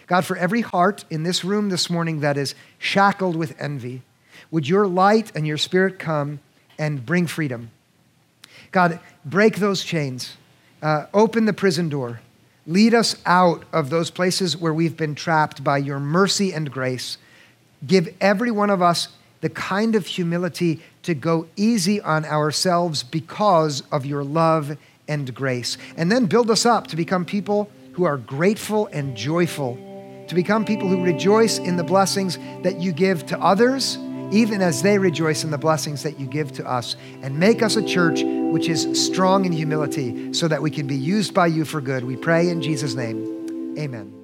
God, 0.08 0.26
for 0.26 0.38
every 0.38 0.62
heart 0.62 1.04
in 1.10 1.24
this 1.24 1.44
room 1.44 1.70
this 1.70 1.90
morning 1.90 2.20
that 2.20 2.38
is 2.38 2.54
shackled 2.78 3.36
with 3.36 3.60
envy, 3.60 4.04
would 4.52 4.70
your 4.70 4.86
light 4.86 5.32
and 5.36 5.48
your 5.48 5.58
spirit 5.58 5.98
come 5.98 6.40
and 6.78 7.04
bring 7.04 7.26
freedom? 7.26 7.72
God, 8.72 9.00
break 9.24 9.56
those 9.56 9.84
chains, 9.84 10.38
uh, 10.84 11.08
open 11.14 11.46
the 11.46 11.54
prison 11.54 11.90
door, 11.90 12.20
lead 12.68 12.94
us 12.94 13.16
out 13.26 13.64
of 13.74 13.90
those 13.90 14.12
places 14.12 14.56
where 14.56 14.74
we've 14.74 14.98
been 14.98 15.16
trapped 15.16 15.64
by 15.64 15.80
your 15.80 16.00
mercy 16.00 16.54
and 16.54 16.72
grace. 16.72 17.18
Give 17.86 18.14
every 18.22 18.52
one 18.52 18.70
of 18.70 18.84
us 18.84 19.08
the 19.42 19.50
kind 19.50 19.96
of 19.96 20.06
humility 20.06 20.82
to 21.06 21.14
go 21.14 21.48
easy 21.56 22.02
on 22.02 22.26
ourselves 22.26 23.04
because 23.04 23.84
of 23.92 24.06
your 24.06 24.24
love 24.24 24.76
and 25.08 25.34
grace. 25.34 25.78
And 25.98 26.12
then 26.12 26.26
build 26.26 26.50
us 26.50 26.66
up 26.66 26.88
to 26.88 26.96
become 26.96 27.26
people 27.26 27.70
who 27.94 28.06
are 28.06 28.18
grateful 28.18 28.88
and 28.88 29.16
joyful, 29.16 29.78
to 30.28 30.36
become 30.36 30.66
people 30.66 30.88
who 30.88 31.04
rejoice 31.04 31.60
in 31.60 31.78
the 31.78 31.84
blessings 31.84 32.38
that 32.64 32.80
you 32.80 32.92
give 32.92 33.26
to 33.28 33.40
others, 33.40 33.98
even 34.32 34.62
as 34.62 34.82
they 34.82 34.98
rejoice 34.98 35.44
in 35.44 35.52
the 35.52 35.58
blessings 35.58 36.02
that 36.02 36.20
you 36.20 36.26
give 36.26 36.52
to 36.54 36.68
us. 36.68 36.96
And 37.22 37.40
make 37.40 37.62
us 37.62 37.76
a 37.76 37.84
church 37.86 38.24
which 38.24 38.68
is 38.68 39.06
strong 39.06 39.46
in 39.46 39.52
humility 39.52 40.34
so 40.34 40.48
that 40.48 40.62
we 40.62 40.72
can 40.72 40.88
be 40.88 40.98
used 40.98 41.36
by 41.36 41.48
you 41.48 41.66
for 41.66 41.82
good. 41.82 42.04
We 42.04 42.16
pray 42.16 42.50
in 42.50 42.64
Jesus' 42.64 42.96
name. 42.96 43.76
Amen. 43.78 44.15